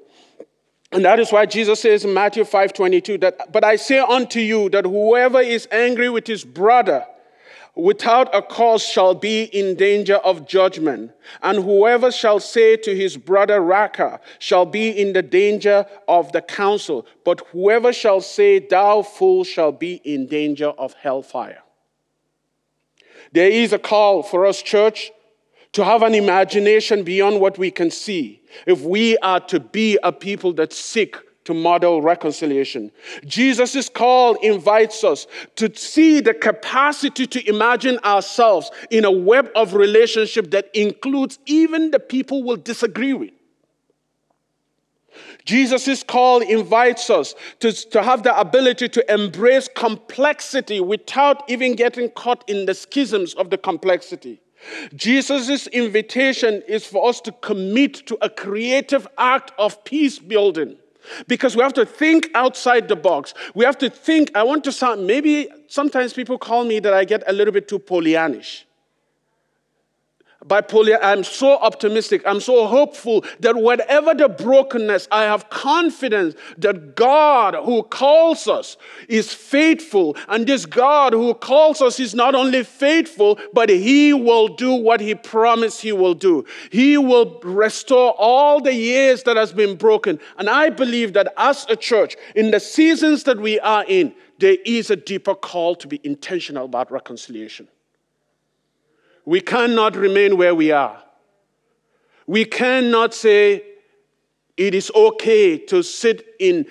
And 0.91 1.06
that 1.06 1.19
is 1.19 1.32
why 1.32 1.45
Jesus 1.45 1.80
says 1.80 2.04
in 2.04 2.13
Matthew 2.13 2.43
5:22 2.43 3.19
that 3.21 3.51
but 3.51 3.63
I 3.63 3.77
say 3.77 3.99
unto 3.99 4.39
you 4.39 4.69
that 4.69 4.86
whoever 4.86 5.39
is 5.39 5.67
angry 5.71 6.10
with 6.10 6.27
his 6.27 6.43
brother 6.43 7.06
without 7.75 8.34
a 8.36 8.41
cause 8.41 8.84
shall 8.84 9.15
be 9.15 9.43
in 9.43 9.75
danger 9.75 10.15
of 10.17 10.45
judgment, 10.45 11.12
and 11.41 11.63
whoever 11.63 12.12
shall 12.12 12.39
say 12.39 12.75
to 12.75 12.93
his 12.93 13.15
brother 13.15 13.62
Raca 13.62 14.19
shall 14.39 14.65
be 14.65 14.89
in 14.89 15.13
the 15.13 15.21
danger 15.21 15.86
of 16.08 16.32
the 16.34 16.41
council, 16.41 17.06
but 17.23 17.41
whoever 17.51 17.93
shall 17.93 18.19
say 18.19 18.60
thou 18.60 19.01
fool 19.01 19.45
shall 19.45 19.71
be 19.71 20.01
in 20.04 20.27
danger 20.27 20.67
of 20.67 20.93
hellfire. 20.95 21.63
There 23.32 23.49
is 23.49 23.71
a 23.71 23.80
call 23.80 24.23
for 24.23 24.45
us, 24.45 24.62
church, 24.62 25.12
to 25.74 25.86
have 25.86 26.04
an 26.04 26.14
imagination 26.14 27.04
beyond 27.04 27.40
what 27.40 27.58
we 27.58 27.72
can 27.72 27.90
see 27.90 28.42
if 28.68 28.82
we 28.82 29.18
are 29.20 29.40
to 29.40 29.60
be 29.60 29.98
a 30.04 30.12
people 30.12 30.54
that 30.54 30.74
seek 30.74 31.16
to 31.46 31.54
model 31.54 32.02
reconciliation. 32.02 32.92
Jesus' 33.26 33.90
call 33.90 34.36
invites 34.36 35.04
us 35.04 35.28
to 35.56 35.74
see 35.76 36.20
the 36.20 36.34
capacity 36.34 37.26
to 37.26 37.50
imagine 37.50 37.98
ourselves 38.04 38.70
in 38.92 39.06
a 39.06 39.12
web 39.12 39.50
of 39.56 39.74
relationship 39.74 40.52
that 40.52 40.70
includes 40.74 41.40
even 41.46 41.92
the 41.92 42.00
people 42.00 42.44
we'll 42.44 42.58
disagree 42.58 43.14
with. 43.14 43.32
Jesus' 45.46 46.04
call 46.04 46.42
invites 46.42 47.10
us 47.10 47.34
to, 47.60 47.72
to 47.72 48.04
have 48.04 48.24
the 48.24 48.38
ability 48.40 48.88
to 48.90 49.14
embrace 49.14 49.68
complexity 49.76 50.80
without 50.80 51.44
even 51.50 51.76
getting 51.76 52.10
caught 52.12 52.48
in 52.48 52.66
the 52.66 52.76
schisms 52.76 53.34
of 53.34 53.50
the 53.50 53.58
complexity. 53.58 54.40
Jesus' 54.95 55.67
invitation 55.67 56.62
is 56.67 56.86
for 56.86 57.10
us 57.10 57.21
to 57.21 57.32
commit 57.32 58.06
to 58.08 58.17
a 58.21 58.30
creative 58.30 59.08
act 59.17 59.52
of 59.58 59.84
peace 59.84 60.19
building. 60.19 60.78
Because 61.28 61.56
we 61.56 61.63
have 61.63 61.74
to 61.74 61.86
think 61.86 62.30
outside 62.36 62.88
the 62.88 62.95
box. 62.95 63.34
We 63.56 63.65
have 63.65 63.78
to 63.80 63.89
think, 63.89 64.32
I 64.36 64.43
want 64.43 64.63
to 64.65 64.71
sound, 64.71 65.08
maybe 65.08 65.50
sometimes 65.67 66.13
people 66.13 66.38
call 66.38 66.63
me 66.63 66.80
that 66.80 66.93
I 66.93 67.06
get 67.06 67.24
a 67.26 67.34
little 67.34 67.52
bit 67.52 67.67
too 67.67 67.80
Pollyannish 67.80 68.65
bipolar, 70.45 70.99
I'm 71.01 71.23
so 71.23 71.58
optimistic, 71.58 72.21
I'm 72.25 72.39
so 72.39 72.67
hopeful 72.67 73.23
that 73.39 73.56
whatever 73.56 74.13
the 74.13 74.30
brokenness, 74.30 75.08
I 75.12 75.23
have 75.23 75.49
confidence 75.49 76.36
that 76.58 76.95
God 76.95 77.56
who 77.56 77.84
calls 77.84 78.47
us 78.47 78.77
is 79.08 79.34
faithful. 79.34 80.15
And 80.27 80.47
this 80.47 80.65
God 80.65 81.13
who 81.13 81.34
calls 81.34 81.82
us 81.82 81.99
is 81.99 82.15
not 82.15 82.36
only 82.36 82.63
faithful, 82.63 83.39
but 83.54 83.69
He 83.69 84.13
will 84.13 84.47
do 84.47 84.73
what 84.73 84.99
He 84.99 85.15
promised 85.15 85.82
He 85.82 85.91
will 85.91 86.15
do. 86.15 86.45
He 86.71 86.97
will 86.97 87.39
restore 87.41 88.12
all 88.17 88.62
the 88.62 88.73
years 88.73 89.23
that 89.23 89.38
has 89.38 89.54
been 89.54 89.75
broken. 89.75 90.19
And 90.38 90.49
I 90.49 90.69
believe 90.69 91.13
that 91.13 91.34
as 91.38 91.65
a 91.69 91.75
church, 91.75 92.15
in 92.36 92.51
the 92.51 92.60
seasons 92.60 93.23
that 93.23 93.39
we 93.39 93.60
are 93.60 93.86
in, 93.88 94.13
there 94.39 94.58
is 94.65 94.89
a 94.89 94.95
deeper 94.95 95.36
call 95.36 95.75
to 95.75 95.88
be 95.88 96.01
intentional 96.04 96.65
about 96.65 96.91
reconciliation. 96.91 97.67
We 99.26 99.42
cannot 99.42 99.96
remain 99.96 100.38
where 100.38 100.56
we 100.56 100.72
are. 100.72 101.02
We 102.28 102.46
cannot 102.46 103.14
say 103.14 103.64
it 104.58 104.76
is 104.76 104.92
okay 104.94 105.58
to 105.58 105.82
sit 105.82 106.36
in 106.40 106.66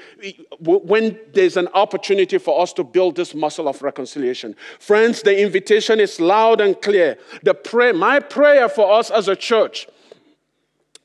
when 0.61 1.19
there's 1.33 1.57
an 1.57 1.69
opportunity 1.75 2.39
for 2.39 2.61
us 2.61 2.73
to 2.75 2.85
build 2.85 3.17
this 3.17 3.35
muscle 3.35 3.69
of 3.69 3.83
reconciliation. 3.83 4.55
Friends, 4.79 5.23
the 5.23 5.41
invitation 5.41 5.99
is 5.99 6.21
loud 6.21 6.61
and 6.61 6.81
clear. 6.81 7.19
The 7.43 7.55
prayer, 7.55 7.95
my 7.95 8.21
prayer 8.21 8.69
for 8.69 8.93
us 8.93 9.11
as 9.11 9.29
a 9.29 9.35
church 9.35 9.89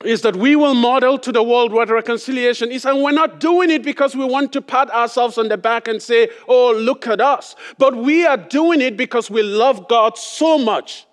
is 0.04 0.22
that 0.22 0.36
we 0.36 0.56
will 0.56 0.76
model 0.76 1.18
to 1.18 1.32
the 1.32 1.42
world 1.42 1.72
what 1.72 1.90
reconciliation 1.90 2.72
is. 2.72 2.86
And 2.86 3.02
we're 3.02 3.12
not 3.12 3.40
doing 3.40 3.72
it 3.72 3.82
because 3.82 4.16
we 4.16 4.26
want 4.26 4.54
to 4.54 4.62
pat 4.62 4.92
ourselves 4.92 5.38
on 5.38 5.48
the 5.48 5.58
back 5.58 5.88
and 5.88 6.02
say, 6.02 6.30
oh, 6.48 6.74
look 6.74 7.08
at 7.08 7.22
us. 7.22 7.56
But 7.78 7.96
we 7.96 8.26
are 8.26 8.38
doing 8.38 8.82
it 8.82 8.98
because 8.98 9.32
we 9.32 9.42
love 9.42 9.88
God 9.88 10.18
so 10.18 10.58
much 10.58 11.08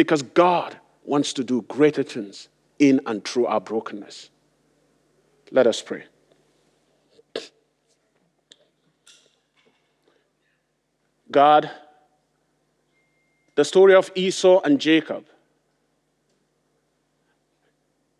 because 0.00 0.22
God 0.22 0.78
wants 1.04 1.34
to 1.34 1.44
do 1.44 1.60
greater 1.68 2.02
things 2.02 2.48
in 2.78 3.02
and 3.04 3.22
through 3.22 3.44
our 3.44 3.60
brokenness. 3.60 4.30
Let 5.50 5.66
us 5.66 5.82
pray. 5.82 6.04
God, 11.30 11.70
the 13.56 13.64
story 13.66 13.94
of 13.94 14.10
Esau 14.14 14.62
and 14.62 14.80
Jacob, 14.80 15.26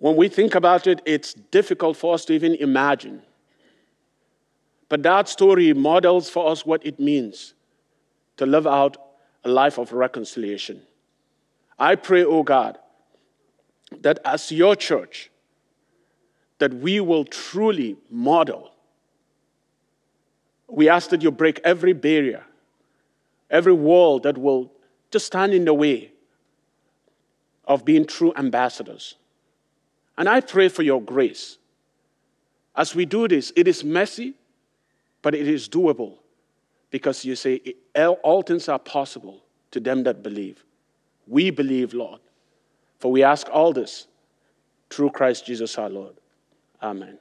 when 0.00 0.16
we 0.16 0.28
think 0.28 0.54
about 0.54 0.86
it, 0.86 1.00
it's 1.06 1.32
difficult 1.32 1.96
for 1.96 2.12
us 2.12 2.26
to 2.26 2.34
even 2.34 2.56
imagine. 2.56 3.22
But 4.90 5.02
that 5.04 5.30
story 5.30 5.72
models 5.72 6.28
for 6.28 6.50
us 6.50 6.66
what 6.66 6.84
it 6.84 7.00
means 7.00 7.54
to 8.36 8.44
live 8.44 8.66
out 8.66 8.98
a 9.44 9.48
life 9.48 9.78
of 9.78 9.94
reconciliation. 9.94 10.82
I 11.80 11.94
pray, 11.94 12.24
oh 12.24 12.42
God, 12.42 12.78
that 14.02 14.18
as 14.22 14.52
your 14.52 14.76
church, 14.76 15.30
that 16.58 16.74
we 16.74 17.00
will 17.00 17.24
truly 17.24 17.96
model. 18.10 18.70
We 20.68 20.90
ask 20.90 21.08
that 21.08 21.22
you 21.22 21.30
break 21.30 21.58
every 21.64 21.94
barrier, 21.94 22.44
every 23.50 23.72
wall 23.72 24.20
that 24.20 24.36
will 24.36 24.70
just 25.10 25.26
stand 25.26 25.54
in 25.54 25.64
the 25.64 25.72
way 25.72 26.12
of 27.64 27.84
being 27.84 28.04
true 28.04 28.34
ambassadors. 28.36 29.14
And 30.18 30.28
I 30.28 30.40
pray 30.40 30.68
for 30.68 30.82
your 30.82 31.00
grace. 31.00 31.56
As 32.76 32.94
we 32.94 33.06
do 33.06 33.26
this, 33.26 33.54
it 33.56 33.66
is 33.66 33.82
messy, 33.82 34.34
but 35.22 35.34
it 35.34 35.48
is 35.48 35.66
doable 35.66 36.18
because 36.90 37.24
you 37.24 37.34
say 37.36 37.74
all 38.22 38.42
things 38.42 38.68
are 38.68 38.78
possible 38.78 39.42
to 39.70 39.80
them 39.80 40.02
that 40.02 40.22
believe. 40.22 40.62
We 41.30 41.50
believe, 41.50 41.94
Lord. 41.94 42.20
For 42.98 43.10
we 43.10 43.22
ask 43.22 43.48
all 43.50 43.72
this 43.72 44.08
through 44.90 45.10
Christ 45.10 45.46
Jesus 45.46 45.78
our 45.78 45.88
Lord. 45.88 46.16
Amen. 46.82 47.18